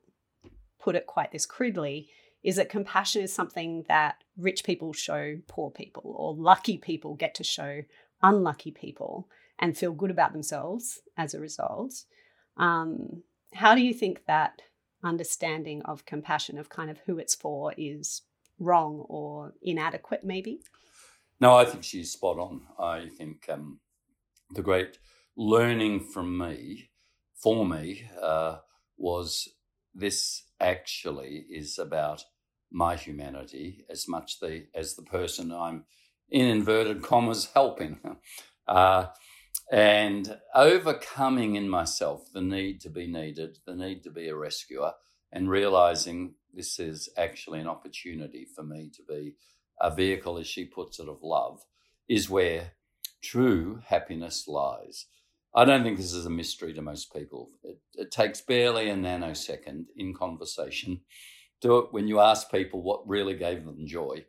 put 0.79 0.95
it 0.95 1.05
quite 1.05 1.31
this 1.31 1.45
crudely, 1.45 2.09
is 2.43 2.55
that 2.55 2.69
compassion 2.69 3.21
is 3.21 3.33
something 3.33 3.85
that 3.87 4.23
rich 4.37 4.63
people 4.63 4.93
show 4.93 5.37
poor 5.47 5.71
people, 5.71 6.15
or 6.17 6.33
lucky 6.35 6.77
people 6.77 7.15
get 7.15 7.35
to 7.35 7.43
show 7.43 7.81
unlucky 8.21 8.71
people 8.71 9.27
and 9.59 9.77
feel 9.77 9.93
good 9.93 10.11
about 10.11 10.31
themselves 10.31 11.01
as 11.17 11.33
a 11.33 11.39
result. 11.39 12.05
Um, 12.57 13.23
how 13.53 13.75
do 13.75 13.81
you 13.81 13.93
think 13.93 14.25
that 14.25 14.61
understanding 15.03 15.81
of 15.83 16.05
compassion, 16.05 16.57
of 16.57 16.69
kind 16.69 16.89
of 16.89 16.99
who 17.05 17.17
it's 17.17 17.35
for, 17.35 17.73
is 17.77 18.21
wrong 18.59 19.05
or 19.09 19.53
inadequate, 19.61 20.23
maybe? 20.23 20.61
No, 21.39 21.55
I 21.55 21.65
think 21.65 21.83
she's 21.83 22.11
spot 22.11 22.39
on. 22.39 22.61
I 22.79 23.09
think 23.09 23.47
um, 23.49 23.79
the 24.53 24.61
great 24.61 24.97
learning 25.35 25.99
from 26.13 26.37
me, 26.37 26.89
for 27.41 27.65
me, 27.65 28.09
uh, 28.21 28.57
was 28.97 29.49
this 29.93 30.43
actually 30.59 31.45
is 31.49 31.77
about 31.77 32.23
my 32.71 32.95
humanity 32.95 33.85
as 33.89 34.07
much 34.07 34.39
the, 34.39 34.65
as 34.73 34.95
the 34.95 35.03
person 35.03 35.51
I'm 35.51 35.85
in 36.29 36.47
inverted 36.47 37.01
commas 37.01 37.49
helping. 37.53 37.99
Uh, 38.67 39.05
and 39.71 40.39
overcoming 40.55 41.55
in 41.55 41.69
myself 41.69 42.25
the 42.33 42.41
need 42.41 42.81
to 42.81 42.89
be 42.89 43.05
needed, 43.05 43.59
the 43.67 43.75
need 43.75 44.03
to 44.03 44.09
be 44.09 44.27
a 44.27 44.35
rescuer, 44.35 44.93
and 45.31 45.49
realizing 45.49 46.33
this 46.55 46.79
is 46.79 47.09
actually 47.17 47.59
an 47.59 47.67
opportunity 47.67 48.45
for 48.45 48.63
me 48.63 48.89
to 48.95 49.03
be 49.03 49.35
a 49.81 49.93
vehicle, 49.93 50.37
as 50.37 50.47
she 50.47 50.65
puts 50.65 50.99
it, 50.99 51.09
of 51.09 51.21
love, 51.21 51.61
is 52.07 52.29
where 52.29 52.71
true 53.21 53.81
happiness 53.87 54.47
lies. 54.47 55.07
I 55.53 55.65
don't 55.65 55.83
think 55.83 55.97
this 55.97 56.13
is 56.13 56.25
a 56.25 56.29
mystery 56.29 56.73
to 56.73 56.81
most 56.81 57.13
people. 57.13 57.49
It, 57.63 57.79
it 57.95 58.11
takes 58.11 58.41
barely 58.41 58.89
a 58.89 58.95
nanosecond 58.95 59.85
in 59.95 60.13
conversation 60.13 61.01
Do 61.61 61.79
it 61.79 61.93
when 61.93 62.07
you 62.07 62.19
ask 62.19 62.51
people 62.51 62.81
what 62.83 63.07
really 63.07 63.35
gave 63.35 63.65
them 63.65 63.87
joy, 63.87 64.25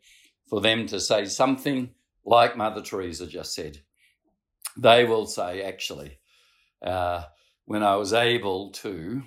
for 0.49 0.61
them 0.61 0.87
to 0.87 1.01
say 1.01 1.27
something 1.27 1.91
like 2.25 2.57
Mother 2.57 2.83
Teresa 2.83 3.27
just 3.27 3.55
said 3.55 3.81
they 4.77 5.05
will 5.05 5.27
say, 5.27 5.63
actually, 5.63 6.19
uh, 6.85 7.25
when 7.65 7.83
I 7.83 7.97
was 7.97 8.13
able 8.13 8.73
to 8.73 9.23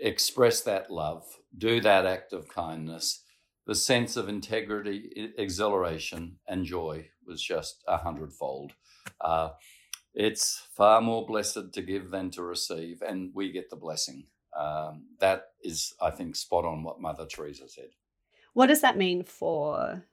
express 0.00 0.62
that 0.62 0.90
love, 0.90 1.24
do 1.56 1.80
that 1.80 2.06
act 2.06 2.32
of 2.32 2.48
kindness, 2.48 3.22
the 3.66 3.74
sense 3.74 4.16
of 4.16 4.28
integrity, 4.28 5.32
exhilaration, 5.36 6.36
and 6.46 6.64
joy 6.64 7.08
was 7.26 7.42
just 7.42 7.82
a 7.86 7.98
hundredfold. 7.98 8.72
Uh, 9.20 9.50
it's 10.14 10.62
far 10.74 11.00
more 11.00 11.26
blessed 11.26 11.72
to 11.72 11.82
give 11.82 12.10
than 12.10 12.30
to 12.30 12.42
receive, 12.42 13.02
and 13.02 13.30
we 13.34 13.52
get 13.52 13.70
the 13.70 13.76
blessing. 13.76 14.24
Um, 14.58 15.04
that 15.20 15.52
is, 15.62 15.94
I 16.00 16.10
think, 16.10 16.34
spot 16.36 16.64
on 16.64 16.82
what 16.82 17.00
Mother 17.00 17.26
Teresa 17.26 17.68
said. 17.68 17.90
What 18.52 18.66
does 18.66 18.80
that 18.80 18.96
mean 18.96 19.22
for 19.22 20.04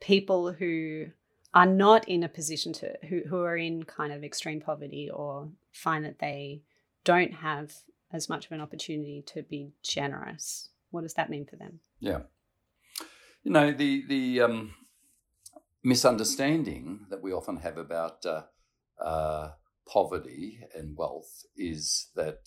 people 0.00 0.52
who 0.52 1.06
are 1.54 1.66
not 1.66 2.08
in 2.08 2.22
a 2.22 2.28
position 2.28 2.72
to 2.72 2.92
who, 3.08 3.22
who 3.28 3.40
are 3.40 3.56
in 3.56 3.82
kind 3.84 4.12
of 4.12 4.22
extreme 4.22 4.60
poverty 4.60 5.10
or 5.10 5.48
find 5.72 6.04
that 6.04 6.18
they 6.18 6.62
don't 7.04 7.32
have 7.32 7.74
as 8.12 8.28
much 8.28 8.46
of 8.46 8.52
an 8.52 8.60
opportunity 8.60 9.22
to 9.26 9.42
be 9.42 9.72
generous 9.82 10.70
what 10.90 11.02
does 11.02 11.14
that 11.14 11.30
mean 11.30 11.46
for 11.46 11.56
them 11.56 11.80
yeah 11.98 12.20
you 13.42 13.50
know 13.50 13.72
the 13.72 14.04
the 14.08 14.40
um, 14.40 14.74
misunderstanding 15.82 17.06
that 17.10 17.22
we 17.22 17.32
often 17.32 17.56
have 17.56 17.78
about 17.78 18.24
uh, 18.26 18.42
uh, 19.02 19.50
poverty 19.88 20.60
and 20.74 20.96
wealth 20.96 21.44
is 21.56 22.08
that 22.14 22.38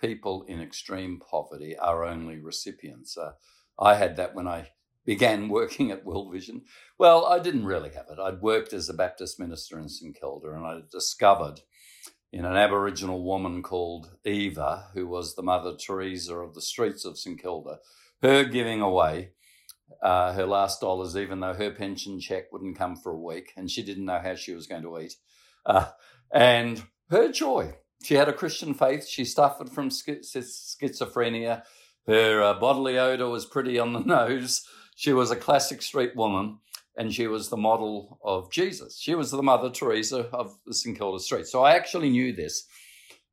people 0.00 0.44
in 0.48 0.60
extreme 0.60 1.20
poverty 1.20 1.76
are 1.76 2.04
only 2.04 2.38
recipients 2.38 3.16
uh, 3.16 3.32
i 3.78 3.94
had 3.94 4.16
that 4.16 4.34
when 4.34 4.46
i 4.46 4.68
began 5.04 5.48
working 5.60 5.90
at 5.90 6.04
World 6.04 6.32
Vision? 6.32 6.62
Well, 6.98 7.26
I 7.26 7.38
didn't 7.38 7.66
really 7.66 7.90
have 7.90 8.06
it. 8.10 8.18
I'd 8.18 8.40
worked 8.40 8.72
as 8.72 8.88
a 8.88 8.94
Baptist 8.94 9.38
minister 9.38 9.78
in 9.78 9.88
St 9.88 10.18
Kilda, 10.18 10.52
and 10.52 10.66
I 10.66 10.80
discovered 10.90 11.60
in 12.34 12.44
an 12.44 12.56
Aboriginal 12.56 13.22
woman 13.22 13.62
called 13.62 14.10
Eva, 14.24 14.88
who 14.92 15.06
was 15.06 15.36
the 15.36 15.42
Mother 15.42 15.76
Teresa 15.76 16.34
of 16.34 16.52
the 16.54 16.60
streets 16.60 17.04
of 17.04 17.16
St 17.16 17.40
Kilda, 17.40 17.78
her 18.22 18.42
giving 18.42 18.80
away 18.80 19.30
uh, 20.02 20.32
her 20.32 20.44
last 20.44 20.80
dollars, 20.80 21.16
even 21.16 21.38
though 21.38 21.54
her 21.54 21.70
pension 21.70 22.18
check 22.18 22.52
wouldn't 22.52 22.76
come 22.76 22.96
for 22.96 23.12
a 23.12 23.20
week, 23.20 23.52
and 23.56 23.70
she 23.70 23.84
didn't 23.84 24.04
know 24.04 24.18
how 24.18 24.34
she 24.34 24.52
was 24.52 24.66
going 24.66 24.82
to 24.82 24.98
eat, 24.98 25.14
uh, 25.64 25.86
and 26.32 26.82
her 27.08 27.30
joy. 27.30 27.76
She 28.02 28.14
had 28.14 28.28
a 28.28 28.32
Christian 28.32 28.74
faith. 28.74 29.06
She 29.06 29.24
suffered 29.24 29.70
from 29.70 29.90
schizophrenia. 29.90 31.62
Her 32.08 32.42
uh, 32.42 32.54
bodily 32.54 32.98
odor 32.98 33.28
was 33.28 33.46
pretty 33.46 33.78
on 33.78 33.92
the 33.92 34.00
nose. 34.04 34.66
She 34.96 35.12
was 35.12 35.30
a 35.30 35.36
classic 35.36 35.82
street 35.82 36.16
woman 36.16 36.58
and 36.96 37.12
she 37.12 37.26
was 37.26 37.48
the 37.48 37.56
model 37.56 38.18
of 38.22 38.50
Jesus. 38.50 38.98
She 38.98 39.14
was 39.14 39.30
the 39.30 39.42
Mother 39.42 39.70
Teresa 39.70 40.28
of 40.32 40.56
the 40.66 40.74
St 40.74 40.96
Kilda 40.96 41.20
Street. 41.20 41.46
So 41.46 41.62
I 41.62 41.74
actually 41.74 42.10
knew 42.10 42.32
this 42.32 42.66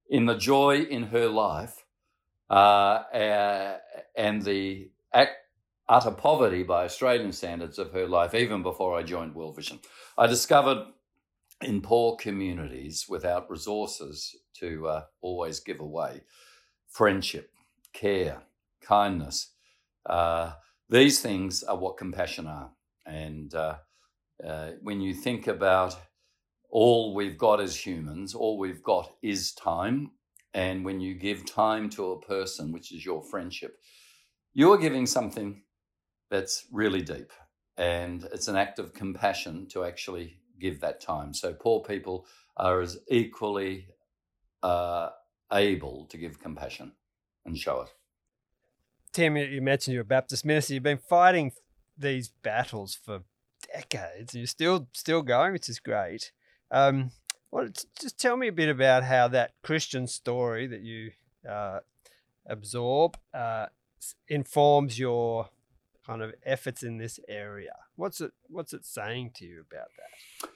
in 0.10 0.26
the 0.26 0.36
joy 0.36 0.82
in 0.82 1.04
her 1.04 1.28
life 1.28 1.86
uh, 2.50 2.54
uh, 3.14 3.78
and 4.16 4.42
the 4.42 4.92
utter 5.92 6.12
poverty 6.12 6.64
by 6.64 6.86
Australian 6.86 7.34
standards 7.34 7.78
of 7.78 7.92
her 7.92 8.08
life, 8.08 8.34
even 8.34 8.64
before 8.64 8.98
I 8.98 9.04
joined 9.04 9.36
World 9.36 9.58
Vision. 9.58 9.80
I 10.18 10.26
discovered 10.26 10.88
in 11.62 11.82
poor 11.82 12.16
communities 12.16 13.06
without 13.10 13.50
resources 13.50 14.36
to 14.60 14.88
uh, 14.88 15.04
always 15.22 15.60
give 15.60 15.82
away 15.82 16.22
friendship, 16.88 17.52
care, 17.94 18.42
kindness. 18.82 19.52
Uh, 20.06 20.54
these 20.90 21.20
things 21.20 21.62
are 21.64 21.78
what 21.78 21.98
compassion 21.98 22.48
are. 22.48 22.72
And 23.06 23.54
uh, 23.54 23.76
uh, 24.46 24.72
when 24.82 25.02
you 25.02 25.14
think 25.14 25.48
about 25.48 25.96
all 26.70 27.14
we've 27.14 27.38
got 27.38 27.60
as 27.60 27.76
humans, 27.76 28.34
all 28.34 28.58
we've 28.58 28.84
got 28.84 29.12
is 29.22 29.54
time. 29.54 30.12
And 30.54 30.84
when 30.84 31.00
you 31.00 31.16
give 31.16 31.46
time 31.46 31.90
to 31.92 32.12
a 32.12 32.22
person, 32.22 32.72
which 32.72 32.92
is 32.92 33.06
your 33.06 33.24
friendship, 33.24 33.78
you're 34.54 34.78
giving 34.78 35.06
something 35.06 35.62
that's 36.30 36.66
really 36.72 37.02
deep. 37.02 37.32
And 37.78 38.28
it's 38.34 38.48
an 38.48 38.56
act 38.56 38.80
of 38.80 38.94
compassion 38.94 39.68
to 39.70 39.86
actually 39.86 40.38
give 40.60 40.82
that 40.82 41.02
time. 41.02 41.34
So 41.34 41.54
poor 41.54 41.82
people 41.82 42.26
are 42.58 42.82
as 42.82 43.00
equally 43.10 43.88
uh, 44.62 45.10
able 45.52 46.06
to 46.10 46.18
give 46.18 46.40
compassion 46.40 46.94
and 47.46 47.58
show 47.58 47.82
it. 47.82 47.90
Tim, 49.14 49.36
you 49.36 49.62
mentioned 49.62 49.94
you're 49.94 50.04
a 50.04 50.06
Baptist 50.06 50.46
minister. 50.46 50.74
You've 50.74 50.84
been 50.84 50.98
fighting 50.98 51.52
these 52.02 52.30
battles 52.44 52.96
for 52.96 53.22
decades, 53.74 54.34
and 54.34 54.42
you're 54.42 54.48
still 54.48 54.88
still 54.94 55.22
going, 55.22 55.54
which 55.54 55.70
is 55.70 55.80
great. 55.80 56.32
Um, 56.70 57.12
well, 57.52 57.68
just 58.00 58.18
tell 58.18 58.38
me 58.38 58.48
a 58.48 58.54
bit 58.54 58.70
about 58.70 59.04
how 59.04 59.28
that 59.30 59.54
Christian 59.62 60.08
story 60.08 60.68
that 60.68 60.82
you 60.82 61.12
uh, 61.50 61.80
absorb 62.46 63.18
uh, 63.34 63.68
informs 64.28 64.98
your 64.98 65.50
kind 66.06 66.22
of 66.22 66.34
efforts 66.46 66.84
in 66.84 66.98
this 66.98 67.20
area. 67.28 67.76
What's 67.96 68.22
it 68.22 68.32
What's 68.48 68.74
it 68.74 68.86
saying 68.86 69.32
to 69.36 69.46
you 69.46 69.64
about 69.70 69.90
that? 69.98 70.50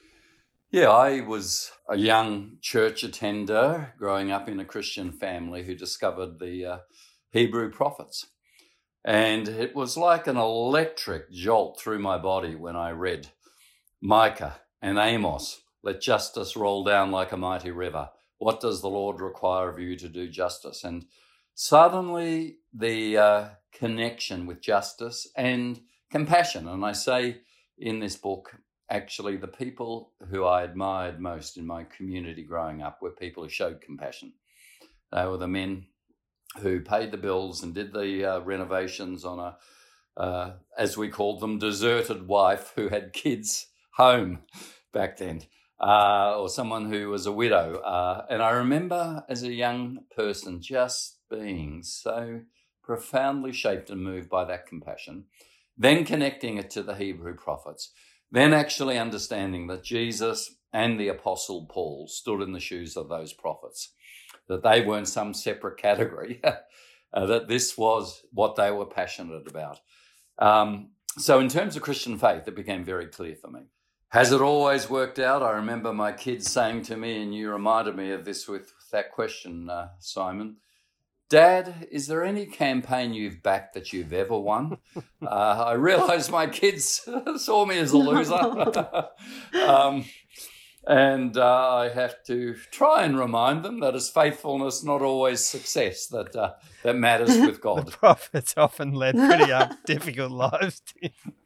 Yeah, 0.70 0.90
I 0.90 1.20
was 1.20 1.70
a 1.88 1.96
young 1.96 2.58
church 2.60 3.04
attender 3.04 3.94
growing 3.98 4.32
up 4.32 4.48
in 4.48 4.58
a 4.58 4.64
Christian 4.64 5.12
family 5.12 5.62
who 5.62 5.76
discovered 5.76 6.40
the 6.40 6.64
uh, 6.64 6.78
Hebrew 7.30 7.70
prophets. 7.70 8.26
And 9.06 9.46
it 9.46 9.76
was 9.76 9.96
like 9.96 10.26
an 10.26 10.36
electric 10.36 11.30
jolt 11.30 11.80
through 11.80 12.00
my 12.00 12.18
body 12.18 12.56
when 12.56 12.74
I 12.74 12.90
read 12.90 13.28
Micah 14.02 14.56
and 14.82 14.98
Amos. 14.98 15.60
Let 15.84 16.00
justice 16.00 16.56
roll 16.56 16.82
down 16.82 17.12
like 17.12 17.30
a 17.30 17.36
mighty 17.36 17.70
river. 17.70 18.10
What 18.38 18.60
does 18.60 18.82
the 18.82 18.88
Lord 18.88 19.20
require 19.20 19.68
of 19.68 19.78
you 19.78 19.94
to 19.96 20.08
do 20.08 20.28
justice? 20.28 20.82
And 20.82 21.06
suddenly 21.54 22.56
the 22.74 23.16
uh, 23.16 23.48
connection 23.72 24.44
with 24.44 24.60
justice 24.60 25.28
and 25.36 25.80
compassion. 26.10 26.66
And 26.66 26.84
I 26.84 26.90
say 26.90 27.42
in 27.78 28.00
this 28.00 28.16
book, 28.16 28.56
actually, 28.90 29.36
the 29.36 29.46
people 29.46 30.14
who 30.30 30.42
I 30.42 30.64
admired 30.64 31.20
most 31.20 31.56
in 31.56 31.64
my 31.64 31.84
community 31.84 32.42
growing 32.42 32.82
up 32.82 33.00
were 33.00 33.12
people 33.12 33.44
who 33.44 33.50
showed 33.50 33.80
compassion. 33.80 34.32
They 35.12 35.24
were 35.26 35.38
the 35.38 35.46
men 35.46 35.86
who 36.60 36.80
paid 36.80 37.10
the 37.10 37.16
bills 37.16 37.62
and 37.62 37.74
did 37.74 37.92
the 37.92 38.24
uh, 38.24 38.40
renovations 38.40 39.24
on 39.24 39.38
a, 39.38 39.56
uh, 40.20 40.52
as 40.78 40.96
we 40.96 41.08
called 41.08 41.40
them, 41.40 41.58
deserted 41.58 42.28
wife 42.28 42.72
who 42.76 42.88
had 42.88 43.12
kids 43.12 43.66
home 43.94 44.40
back 44.92 45.18
then, 45.18 45.42
uh, 45.80 46.38
or 46.38 46.48
someone 46.48 46.90
who 46.90 47.08
was 47.08 47.26
a 47.26 47.32
widow. 47.32 47.76
Uh, 47.76 48.26
and 48.30 48.42
I 48.42 48.50
remember 48.50 49.24
as 49.28 49.42
a 49.42 49.52
young 49.52 50.00
person 50.14 50.60
just 50.60 51.18
being 51.30 51.82
so 51.82 52.40
profoundly 52.82 53.52
shaped 53.52 53.90
and 53.90 54.02
moved 54.02 54.30
by 54.30 54.44
that 54.44 54.66
compassion, 54.66 55.24
then 55.76 56.04
connecting 56.04 56.56
it 56.56 56.70
to 56.70 56.82
the 56.82 56.94
Hebrew 56.94 57.34
prophets, 57.34 57.92
then 58.30 58.52
actually 58.52 58.98
understanding 58.98 59.66
that 59.66 59.84
Jesus 59.84 60.54
and 60.72 60.98
the 60.98 61.08
Apostle 61.08 61.66
Paul 61.70 62.06
stood 62.08 62.40
in 62.42 62.52
the 62.52 62.60
shoes 62.60 62.96
of 62.96 63.08
those 63.08 63.32
prophets 63.32 63.92
that 64.48 64.62
they 64.62 64.82
weren't 64.82 65.08
some 65.08 65.34
separate 65.34 65.78
category. 65.78 66.40
uh, 67.12 67.26
that 67.26 67.48
this 67.48 67.76
was 67.76 68.22
what 68.32 68.56
they 68.56 68.70
were 68.70 68.86
passionate 68.86 69.48
about. 69.48 69.80
Um, 70.38 70.90
so, 71.18 71.40
in 71.40 71.48
terms 71.48 71.76
of 71.76 71.82
Christian 71.82 72.18
faith, 72.18 72.46
it 72.46 72.54
became 72.54 72.84
very 72.84 73.06
clear 73.06 73.34
for 73.34 73.50
me. 73.50 73.62
Has 74.10 74.32
it 74.32 74.40
always 74.40 74.88
worked 74.88 75.18
out? 75.18 75.42
I 75.42 75.52
remember 75.52 75.92
my 75.92 76.12
kids 76.12 76.50
saying 76.50 76.82
to 76.82 76.96
me, 76.96 77.22
and 77.22 77.34
you 77.34 77.50
reminded 77.50 77.96
me 77.96 78.12
of 78.12 78.24
this 78.24 78.46
with 78.46 78.72
that 78.92 79.12
question, 79.12 79.68
uh, 79.68 79.88
Simon. 79.98 80.56
Dad, 81.28 81.88
is 81.90 82.06
there 82.06 82.22
any 82.22 82.46
campaign 82.46 83.12
you've 83.12 83.42
backed 83.42 83.74
that 83.74 83.92
you've 83.92 84.12
ever 84.12 84.38
won? 84.38 84.78
Uh, 85.22 85.64
I 85.66 85.72
realised 85.72 86.30
my 86.30 86.46
kids 86.46 87.04
saw 87.36 87.66
me 87.66 87.78
as 87.78 87.90
a 87.90 87.96
loser. 87.96 88.34
um, 89.66 90.04
and 90.86 91.36
uh, 91.36 91.76
I 91.76 91.88
have 91.88 92.22
to 92.24 92.54
try 92.70 93.02
and 93.02 93.18
remind 93.18 93.64
them 93.64 93.80
that 93.80 93.96
it's 93.96 94.08
faithfulness, 94.08 94.84
not 94.84 95.02
always 95.02 95.44
success, 95.44 96.06
that 96.08 96.36
uh, 96.36 96.52
that 96.84 96.94
matters 96.94 97.36
with 97.46 97.60
God. 97.60 97.86
the 97.86 97.90
prophets 97.90 98.54
often 98.56 98.92
led 98.92 99.16
pretty 99.16 99.50
uh, 99.52 99.72
difficult 99.86 100.30
lives. 100.30 100.82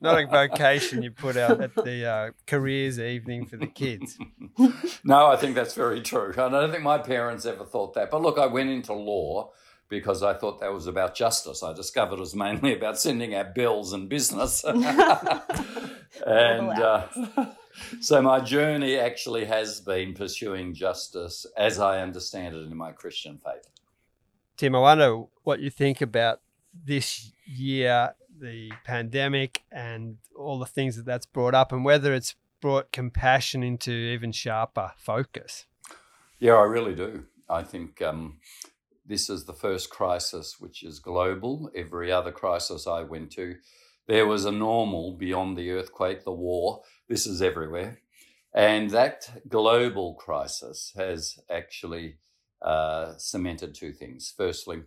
not 0.01 0.23
a 0.23 0.27
vocation 0.27 1.03
you 1.03 1.11
put 1.11 1.39
out 1.39 1.63
at 1.63 1.75
the 1.75 2.07
uh, 2.07 2.31
careers 2.47 3.01
evening 3.01 3.47
for 3.47 3.57
the 3.57 3.67
kids. 3.67 4.19
no, 5.05 5.27
I 5.27 5.37
think 5.37 5.55
that's 5.55 5.75
very 5.75 6.03
true. 6.03 6.33
I 6.33 6.49
don't 6.51 6.71
think 6.71 6.83
my 6.83 6.99
parents 6.99 7.47
ever 7.47 7.65
thought 7.65 7.95
that. 7.95 8.11
But 8.11 8.21
look, 8.21 8.39
I 8.39 8.47
went 8.47 8.69
into 8.69 8.93
law 8.93 9.53
because 9.89 10.23
I 10.23 10.35
thought 10.35 10.61
that 10.61 10.73
was 10.73 10.87
about 10.87 11.15
justice. 11.15 11.63
I 11.63 11.73
discovered 11.73 12.17
it 12.17 12.21
was 12.21 12.35
mainly 12.35 12.75
about 12.77 12.99
sending 12.99 13.35
out 13.35 13.55
bills 13.55 13.95
and 13.95 14.07
business. 14.09 14.65
and 14.65 14.85
uh, 16.27 17.07
so 18.01 18.23
my 18.23 18.41
journey 18.41 18.97
actually 18.97 19.45
has 19.45 19.81
been 19.81 20.15
pursuing 20.15 20.75
justice 20.75 21.47
as 21.57 21.79
I 21.79 22.01
understand 22.01 22.55
it 22.55 22.61
in 22.61 22.77
my 22.77 22.93
Christian 22.93 23.39
faith. 23.39 23.69
Tim, 24.57 24.75
I 24.75 24.81
wonder 24.81 25.25
what 25.43 25.61
you 25.61 25.71
think 25.71 26.01
about 26.01 26.41
this 26.73 27.33
year, 27.47 28.15
the 28.39 28.73
pandemic, 28.85 29.63
and 29.73 30.19
all 30.37 30.59
the 30.59 30.67
things 30.67 30.97
that 30.97 31.07
that's 31.07 31.27
brought 31.27 31.55
up, 31.55 31.73
and 31.73 31.85
whether 31.85 32.13
it's 32.13 32.35
brought 32.61 32.93
compassion 32.93 33.63
into 33.63 33.91
even 33.91 34.33
sharper 34.33 34.93
focus. 34.97 35.67
Yeah, 36.39 36.55
I 36.55 36.65
really 36.65 36.95
do. 36.95 37.25
I 37.49 37.63
think 37.63 38.01
um, 38.03 38.39
this 39.07 39.29
is 39.29 39.45
the 39.45 39.53
first 39.53 39.91
crisis 39.91 40.61
which 40.61 40.83
is 40.83 40.99
global. 40.99 41.71
Every 41.75 42.13
other 42.13 42.31
crisis 42.31 42.87
I 42.87 43.03
went 43.03 43.33
to, 43.33 43.57
there 44.11 44.27
was 44.27 44.45
a 44.45 44.51
normal 44.51 45.13
beyond 45.13 45.57
the 45.57 45.71
earthquake, 45.71 46.25
the 46.25 46.33
war. 46.33 46.83
This 47.09 47.29
is 47.29 47.41
everywhere. 47.41 48.01
And 48.53 48.91
that 48.91 49.45
global 49.49 50.15
crisis 50.15 50.93
has 50.97 51.39
actually 51.49 52.17
uh, 52.61 53.13
cemented 53.19 53.73
two 53.73 53.93
things. 53.93 54.35
Firstly, 54.37 54.83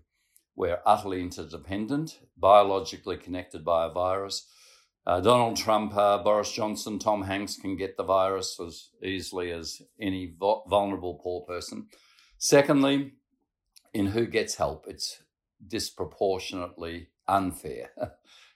we're 0.57 0.81
utterly 0.85 1.21
interdependent, 1.21 2.19
biologically 2.35 3.15
connected 3.15 3.63
by 3.63 3.85
a 3.85 3.89
virus. 3.89 4.45
Uh, 5.07 5.21
Donald 5.21 5.55
Trump, 5.55 5.95
uh, 5.95 6.17
Boris 6.17 6.51
Johnson, 6.51 6.99
Tom 6.99 7.23
Hanks 7.23 7.55
can 7.55 7.77
get 7.77 7.95
the 7.95 8.03
virus 8.03 8.59
as 8.59 8.89
easily 9.01 9.51
as 9.51 9.81
any 10.01 10.35
vulnerable 10.37 11.17
poor 11.23 11.45
person. 11.45 11.87
Secondly, 12.37 13.13
in 13.93 14.07
who 14.07 14.25
gets 14.25 14.55
help, 14.55 14.83
it's 14.85 15.23
disproportionately 15.65 17.07
unfair. 17.25 17.91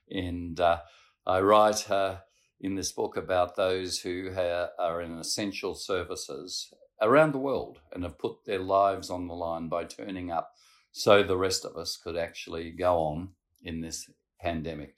and 0.09 0.59
uh, 0.59 0.79
I 1.25 1.41
write 1.41 1.89
uh, 1.89 2.17
in 2.59 2.75
this 2.75 2.91
book 2.91 3.17
about 3.17 3.55
those 3.55 3.99
who 3.99 4.31
ha- 4.33 4.69
are 4.79 5.01
in 5.01 5.17
essential 5.17 5.75
services 5.75 6.73
around 7.01 7.33
the 7.33 7.39
world 7.39 7.79
and 7.93 8.03
have 8.03 8.17
put 8.17 8.45
their 8.45 8.59
lives 8.59 9.09
on 9.09 9.27
the 9.27 9.33
line 9.33 9.67
by 9.69 9.83
turning 9.83 10.31
up 10.31 10.51
so 10.91 11.21
the 11.21 11.37
rest 11.37 11.63
of 11.65 11.77
us 11.77 11.97
could 11.97 12.17
actually 12.17 12.71
go 12.71 12.97
on 12.97 13.29
in 13.63 13.81
this 13.81 14.09
pandemic. 14.39 14.95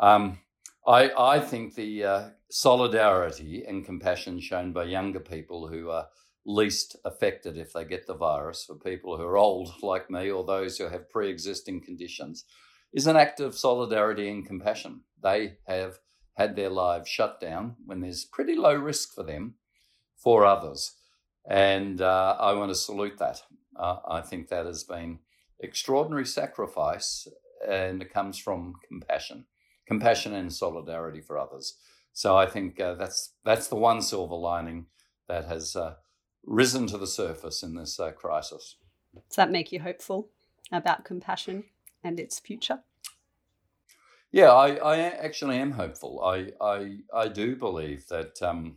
Um, 0.00 0.38
I, 0.86 1.10
I, 1.16 1.40
think 1.40 1.74
the 1.74 2.04
uh, 2.04 2.28
solidarity 2.50 3.64
and 3.66 3.84
compassion 3.84 4.40
shown 4.40 4.72
by 4.72 4.84
younger 4.84 5.20
people 5.20 5.68
who 5.68 5.90
are 5.90 6.08
least 6.46 6.96
affected 7.04 7.58
if 7.58 7.72
they 7.72 7.84
get 7.84 8.06
the 8.06 8.14
virus, 8.14 8.64
for 8.64 8.74
people 8.74 9.16
who 9.16 9.24
are 9.24 9.36
old 9.36 9.70
like 9.82 10.10
me 10.10 10.30
or 10.30 10.44
those 10.44 10.78
who 10.78 10.88
have 10.88 11.10
pre 11.10 11.28
existing 11.28 11.82
conditions, 11.82 12.44
is 12.92 13.06
an 13.06 13.16
act 13.16 13.40
of 13.40 13.56
solidarity 13.56 14.28
and 14.28 14.46
compassion. 14.46 15.02
They 15.22 15.58
have 15.66 15.98
had 16.36 16.56
their 16.56 16.70
lives 16.70 17.08
shut 17.08 17.40
down 17.40 17.76
when 17.84 18.00
there's 18.00 18.24
pretty 18.24 18.54
low 18.54 18.74
risk 18.74 19.14
for 19.14 19.22
them 19.22 19.54
for 20.16 20.44
others. 20.44 20.94
And 21.48 22.00
uh, 22.00 22.36
I 22.38 22.52
want 22.52 22.70
to 22.70 22.74
salute 22.74 23.18
that. 23.18 23.42
Uh, 23.76 23.96
I 24.08 24.20
think 24.20 24.48
that 24.48 24.66
has 24.66 24.84
been 24.84 25.18
extraordinary 25.60 26.26
sacrifice 26.26 27.26
and 27.68 28.02
it 28.02 28.12
comes 28.12 28.38
from 28.38 28.74
compassion, 28.86 29.46
compassion 29.86 30.34
and 30.34 30.52
solidarity 30.52 31.20
for 31.20 31.38
others. 31.38 31.76
So 32.12 32.36
I 32.36 32.46
think 32.46 32.80
uh, 32.80 32.94
that's 32.94 33.34
that's 33.44 33.68
the 33.68 33.76
one 33.76 34.02
silver 34.02 34.34
lining 34.34 34.86
that 35.28 35.44
has 35.46 35.76
uh, 35.76 35.94
risen 36.44 36.86
to 36.88 36.98
the 36.98 37.06
surface 37.06 37.62
in 37.62 37.74
this 37.74 37.98
uh, 38.00 38.12
crisis. 38.12 38.76
Does 39.14 39.36
that 39.36 39.50
make 39.50 39.72
you 39.72 39.80
hopeful 39.80 40.30
about 40.72 41.04
compassion 41.04 41.64
and 42.02 42.18
its 42.20 42.38
future? 42.38 42.80
Yeah, 44.30 44.52
I, 44.52 44.74
I 44.76 44.98
actually 44.98 45.56
am 45.56 45.72
hopeful. 45.72 46.22
I, 46.22 46.52
I, 46.60 46.98
I 47.14 47.28
do 47.28 47.56
believe 47.56 48.08
that 48.08 48.42
um, 48.42 48.76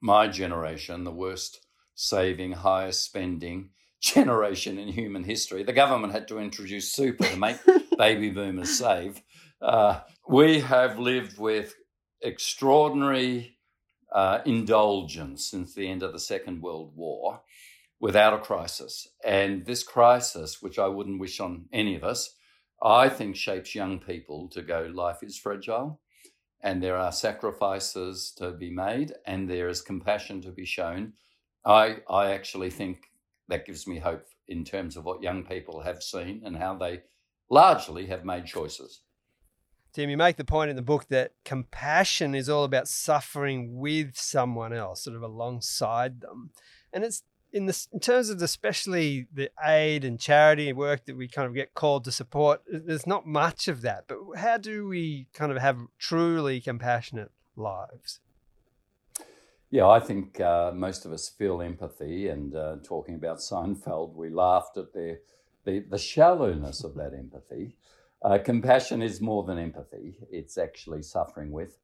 my 0.00 0.28
generation, 0.28 1.04
the 1.04 1.10
worst 1.10 1.66
saving, 1.94 2.52
highest 2.52 3.04
spending 3.04 3.70
generation 4.00 4.78
in 4.78 4.88
human 4.88 5.24
history, 5.24 5.62
the 5.62 5.72
government 5.72 6.12
had 6.12 6.28
to 6.28 6.38
introduce 6.38 6.92
super 6.92 7.24
to 7.24 7.36
make 7.36 7.58
baby 7.98 8.30
boomers 8.30 8.78
save. 8.78 9.22
Uh, 9.60 10.00
we 10.28 10.60
have 10.60 10.98
lived 10.98 11.38
with 11.38 11.74
extraordinary 12.20 13.58
uh, 14.12 14.40
indulgence 14.44 15.50
since 15.50 15.74
the 15.74 15.88
end 15.88 16.02
of 16.02 16.12
the 16.12 16.18
Second 16.18 16.62
World 16.62 16.92
War 16.94 17.40
without 18.00 18.34
a 18.34 18.38
crisis. 18.38 19.08
And 19.24 19.66
this 19.66 19.82
crisis, 19.82 20.62
which 20.62 20.78
I 20.78 20.86
wouldn't 20.86 21.20
wish 21.20 21.40
on 21.40 21.66
any 21.72 21.96
of 21.96 22.04
us, 22.04 22.34
I 22.82 23.08
think 23.08 23.36
shapes 23.36 23.74
young 23.74 23.98
people 23.98 24.48
to 24.50 24.62
go, 24.62 24.90
life 24.92 25.22
is 25.22 25.36
fragile 25.36 26.00
and 26.62 26.82
there 26.82 26.96
are 26.96 27.12
sacrifices 27.12 28.32
to 28.38 28.52
be 28.52 28.70
made 28.70 29.12
and 29.26 29.48
there 29.48 29.68
is 29.68 29.80
compassion 29.80 30.40
to 30.42 30.50
be 30.50 30.64
shown. 30.64 31.12
I, 31.64 31.98
I 32.08 32.32
actually 32.32 32.70
think 32.70 33.10
that 33.48 33.66
gives 33.66 33.86
me 33.86 33.98
hope 33.98 34.26
in 34.46 34.64
terms 34.64 34.96
of 34.96 35.04
what 35.04 35.22
young 35.22 35.44
people 35.44 35.80
have 35.80 36.02
seen 36.02 36.42
and 36.44 36.56
how 36.56 36.76
they 36.76 37.02
largely 37.50 38.06
have 38.06 38.24
made 38.24 38.46
choices. 38.46 39.00
Tim, 39.92 40.10
you 40.10 40.16
make 40.16 40.36
the 40.36 40.44
point 40.44 40.70
in 40.70 40.76
the 40.76 40.82
book 40.82 41.08
that 41.08 41.32
compassion 41.44 42.34
is 42.34 42.48
all 42.48 42.64
about 42.64 42.88
suffering 42.88 43.78
with 43.78 44.16
someone 44.16 44.72
else, 44.72 45.02
sort 45.02 45.16
of 45.16 45.22
alongside 45.22 46.20
them. 46.20 46.50
And 46.92 47.04
it's 47.04 47.22
in 47.52 47.70
in 47.92 48.00
terms 48.00 48.28
of 48.30 48.42
especially 48.42 49.26
the 49.32 49.50
aid 49.64 50.04
and 50.04 50.20
charity 50.20 50.72
work 50.72 51.06
that 51.06 51.16
we 51.16 51.28
kind 51.28 51.48
of 51.48 51.54
get 51.54 51.74
called 51.74 52.04
to 52.04 52.12
support 52.12 52.62
there's 52.70 53.06
not 53.06 53.26
much 53.26 53.68
of 53.68 53.82
that. 53.82 54.04
But 54.06 54.18
how 54.36 54.58
do 54.58 54.86
we 54.86 55.26
kind 55.32 55.50
of 55.52 55.58
have 55.58 55.78
truly 55.98 56.60
compassionate 56.60 57.30
lives? 57.56 58.20
Yeah 59.70 59.88
i 59.88 60.00
think 60.00 60.40
uh, 60.40 60.72
most 60.74 61.04
of 61.04 61.12
us 61.12 61.28
feel 61.28 61.60
empathy 61.60 62.28
and 62.28 62.54
uh, 62.54 62.76
talking 62.82 63.14
about 63.14 63.38
seinfeld 63.38 64.14
we 64.14 64.30
laughed 64.30 64.76
at 64.76 64.92
the 64.92 65.18
the, 65.64 65.80
the 65.80 65.98
shallowness 65.98 66.82
of 66.82 66.94
that 66.94 67.12
empathy. 67.12 67.76
Uh, 68.22 68.38
compassion 68.42 69.02
is 69.02 69.20
more 69.20 69.44
than 69.44 69.58
empathy 69.58 70.16
it's 70.30 70.56
actually 70.56 71.02
suffering 71.02 71.52
with. 71.52 71.76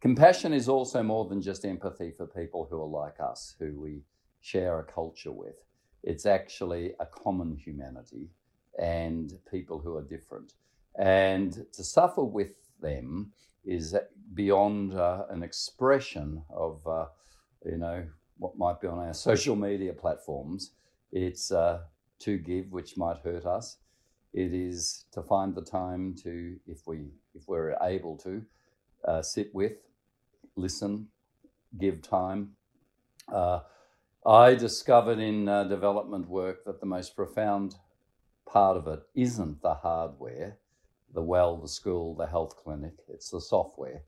Compassion 0.00 0.52
is 0.52 0.68
also 0.68 1.02
more 1.02 1.26
than 1.26 1.42
just 1.42 1.64
empathy 1.64 2.12
for 2.16 2.26
people 2.26 2.66
who 2.70 2.80
are 2.80 3.04
like 3.04 3.20
us 3.20 3.54
who 3.58 3.78
we 3.78 4.02
share 4.46 4.78
a 4.78 4.84
culture 4.84 5.32
with. 5.32 5.56
It's 6.04 6.24
actually 6.24 6.94
a 7.00 7.06
common 7.06 7.56
humanity 7.56 8.28
and 8.78 9.32
people 9.50 9.80
who 9.80 9.96
are 9.96 10.02
different. 10.02 10.52
And 10.96 11.66
to 11.72 11.82
suffer 11.82 12.22
with 12.22 12.54
them 12.80 13.32
is 13.64 13.96
beyond 14.34 14.94
uh, 14.94 15.24
an 15.30 15.42
expression 15.42 16.42
of, 16.48 16.86
uh, 16.86 17.06
you 17.64 17.78
know, 17.78 18.06
what 18.38 18.56
might 18.56 18.80
be 18.80 18.86
on 18.86 18.98
our 18.98 19.14
social 19.14 19.56
media 19.56 19.92
platforms. 19.92 20.72
It's 21.10 21.50
uh, 21.50 21.80
to 22.20 22.38
give, 22.38 22.70
which 22.70 22.96
might 22.96 23.18
hurt 23.24 23.46
us. 23.46 23.78
It 24.32 24.52
is 24.54 25.06
to 25.12 25.22
find 25.22 25.54
the 25.54 25.62
time 25.62 26.14
to, 26.22 26.56
if 26.68 26.86
we 26.86 26.98
if 27.34 27.48
we're 27.48 27.76
able 27.82 28.16
to, 28.18 28.42
uh, 29.08 29.22
sit 29.22 29.52
with, 29.54 29.78
listen, 30.54 31.08
give 31.78 32.00
time. 32.00 32.52
I 34.26 34.56
discovered 34.56 35.20
in 35.20 35.48
uh, 35.48 35.64
development 35.64 36.28
work 36.28 36.64
that 36.64 36.80
the 36.80 36.86
most 36.86 37.14
profound 37.14 37.76
part 38.44 38.76
of 38.76 38.88
it 38.88 39.00
isn't 39.14 39.62
the 39.62 39.74
hardware, 39.74 40.58
the 41.14 41.22
well, 41.22 41.56
the 41.56 41.68
school, 41.68 42.16
the 42.16 42.26
health 42.26 42.56
clinic, 42.56 42.94
it's 43.08 43.30
the 43.30 43.40
software. 43.40 44.02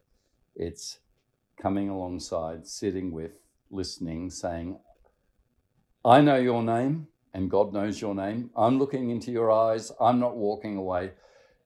It's 0.56 0.98
coming 1.62 1.88
alongside, 1.88 2.66
sitting 2.66 3.12
with, 3.12 3.30
listening, 3.70 4.30
saying, 4.30 4.80
I 6.04 6.20
know 6.20 6.36
your 6.36 6.64
name, 6.64 7.06
and 7.32 7.48
God 7.48 7.72
knows 7.72 8.00
your 8.00 8.16
name. 8.16 8.50
I'm 8.56 8.80
looking 8.80 9.10
into 9.10 9.30
your 9.30 9.52
eyes. 9.52 9.92
I'm 10.00 10.18
not 10.18 10.36
walking 10.36 10.76
away. 10.76 11.12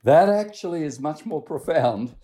That 0.04 0.28
actually 0.28 0.82
is 0.82 1.00
much 1.00 1.24
more 1.24 1.40
profound 1.40 2.14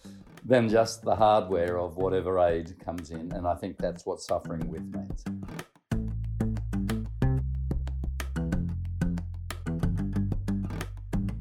than 0.45 0.69
just 0.69 1.03
the 1.03 1.17
hardware 1.17 1.79
of 1.79 1.97
whatever 1.97 2.39
aid 2.39 2.79
comes 2.85 3.13
in. 3.13 3.33
And 3.33 3.47
I 3.47 3.55
think 3.55 3.79
that's 3.79 4.05
what 4.05 4.21
suffering 4.21 4.69
with 4.69 4.83
means. 4.83 5.25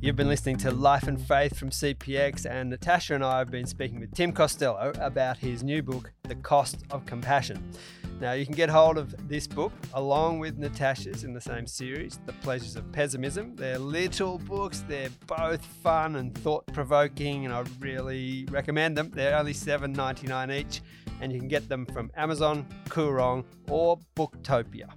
You've 0.08 0.15
been 0.15 0.30
listening 0.30 0.56
to 0.60 0.72
Life 0.72 1.10
and 1.10 1.20
Faith 1.20 1.58
from 1.58 1.70
CPX, 1.70 2.50
and 2.50 2.70
Natasha 2.70 3.13
and 3.13 3.26
I 3.26 3.39
have 3.39 3.52
been 3.52 3.65
speaking 3.65 4.00
with 4.00 4.13
Tim 4.13 4.32
Costello 4.32 4.93
about 5.02 5.38
his 5.38 5.63
new 5.65 5.84
book, 5.84 6.13
The 6.24 6.36
Cost 6.36 6.86
of 6.91 7.06
Compassion. 7.06 7.74
Now, 8.22 8.32
you 8.32 8.46
can 8.46 8.56
get 8.56 8.70
hold 8.70 8.98
of 8.98 9.28
this 9.28 9.48
book 9.48 9.74
along 9.96 10.39
with 10.39 10.58
Natasha's 10.58 11.26
in 11.26 11.34
the 11.34 11.41
same 11.41 11.67
series, 11.67 12.22
The 12.26 12.32
Pleasures 12.32 12.78
of 12.78 12.89
Pessimism. 12.93 13.58
They're 13.58 13.78
little 13.78 14.38
books, 14.38 14.86
they're 14.88 15.10
both 15.28 15.65
fun 15.65 16.15
and 16.15 16.34
thought 16.38 16.65
provoking, 16.67 17.43
and 17.43 17.54
I 17.54 17.65
really 17.82 18.48
recommend 18.50 18.98
them. 18.98 19.12
They're 19.13 19.38
only 19.38 19.54
$7.99 19.54 20.56
each, 20.58 20.82
and 21.20 21.34
you 21.34 21.39
can 21.39 21.50
get 21.50 21.67
them 21.67 21.86
from 21.86 22.12
Amazon, 22.15 22.65
Koorong, 22.86 23.43
or 23.70 24.00
Booktopia. 24.15 24.88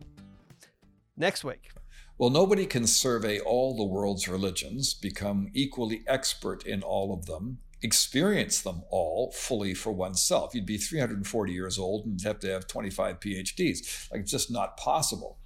Next 1.17 1.43
week, 1.43 1.73
well, 2.21 2.29
nobody 2.29 2.67
can 2.67 2.87
survey 2.87 3.41
all 3.41 3.75
the 3.75 3.83
world's 3.83 4.29
religions, 4.29 4.93
become 4.93 5.49
equally 5.55 6.03
expert 6.07 6.67
in 6.67 6.83
all 6.83 7.15
of 7.15 7.25
them, 7.25 7.61
experience 7.81 8.61
them 8.61 8.83
all 8.91 9.33
fully 9.33 9.73
for 9.73 9.91
oneself. 9.91 10.55
You'd 10.55 10.67
be 10.67 10.77
340 10.77 11.51
years 11.51 11.79
old 11.79 12.05
and 12.05 12.21
have 12.21 12.39
to 12.41 12.51
have 12.51 12.67
25 12.67 13.21
PhDs. 13.21 14.11
Like, 14.13 14.21
it's 14.21 14.31
just 14.31 14.51
not 14.51 14.77
possible. 14.77 15.39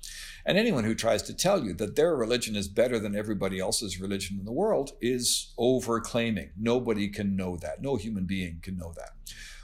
And 0.45 0.59
anyone 0.59 0.83
who 0.83 0.97
tries 0.97 1.23
to 1.23 1.33
tell 1.33 1.65
you 1.65 1.75
that 1.75 1.95
their 1.95 2.17
religion 2.17 2.57
is 2.57 2.67
better 2.67 2.99
than 2.99 3.15
everybody 3.15 3.61
else's 3.61 4.01
religion 4.01 4.39
in 4.41 4.45
the 4.45 4.51
world 4.51 4.95
is 5.01 5.55
overclaiming. 5.57 6.51
Nobody 6.59 7.09
can 7.09 7.37
know 7.37 7.57
that. 7.59 7.83
No 7.83 7.95
human 7.95 8.25
being 8.25 8.59
can 8.63 8.77
know 8.77 8.93
that. 8.97 9.11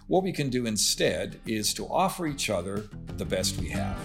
What 0.06 0.22
we 0.22 0.30
can 0.30 0.48
do 0.48 0.64
instead 0.64 1.40
is 1.44 1.74
to 1.74 1.88
offer 1.88 2.28
each 2.28 2.48
other 2.48 2.88
the 3.16 3.24
best 3.24 3.58
we 3.58 3.70
have. 3.70 3.98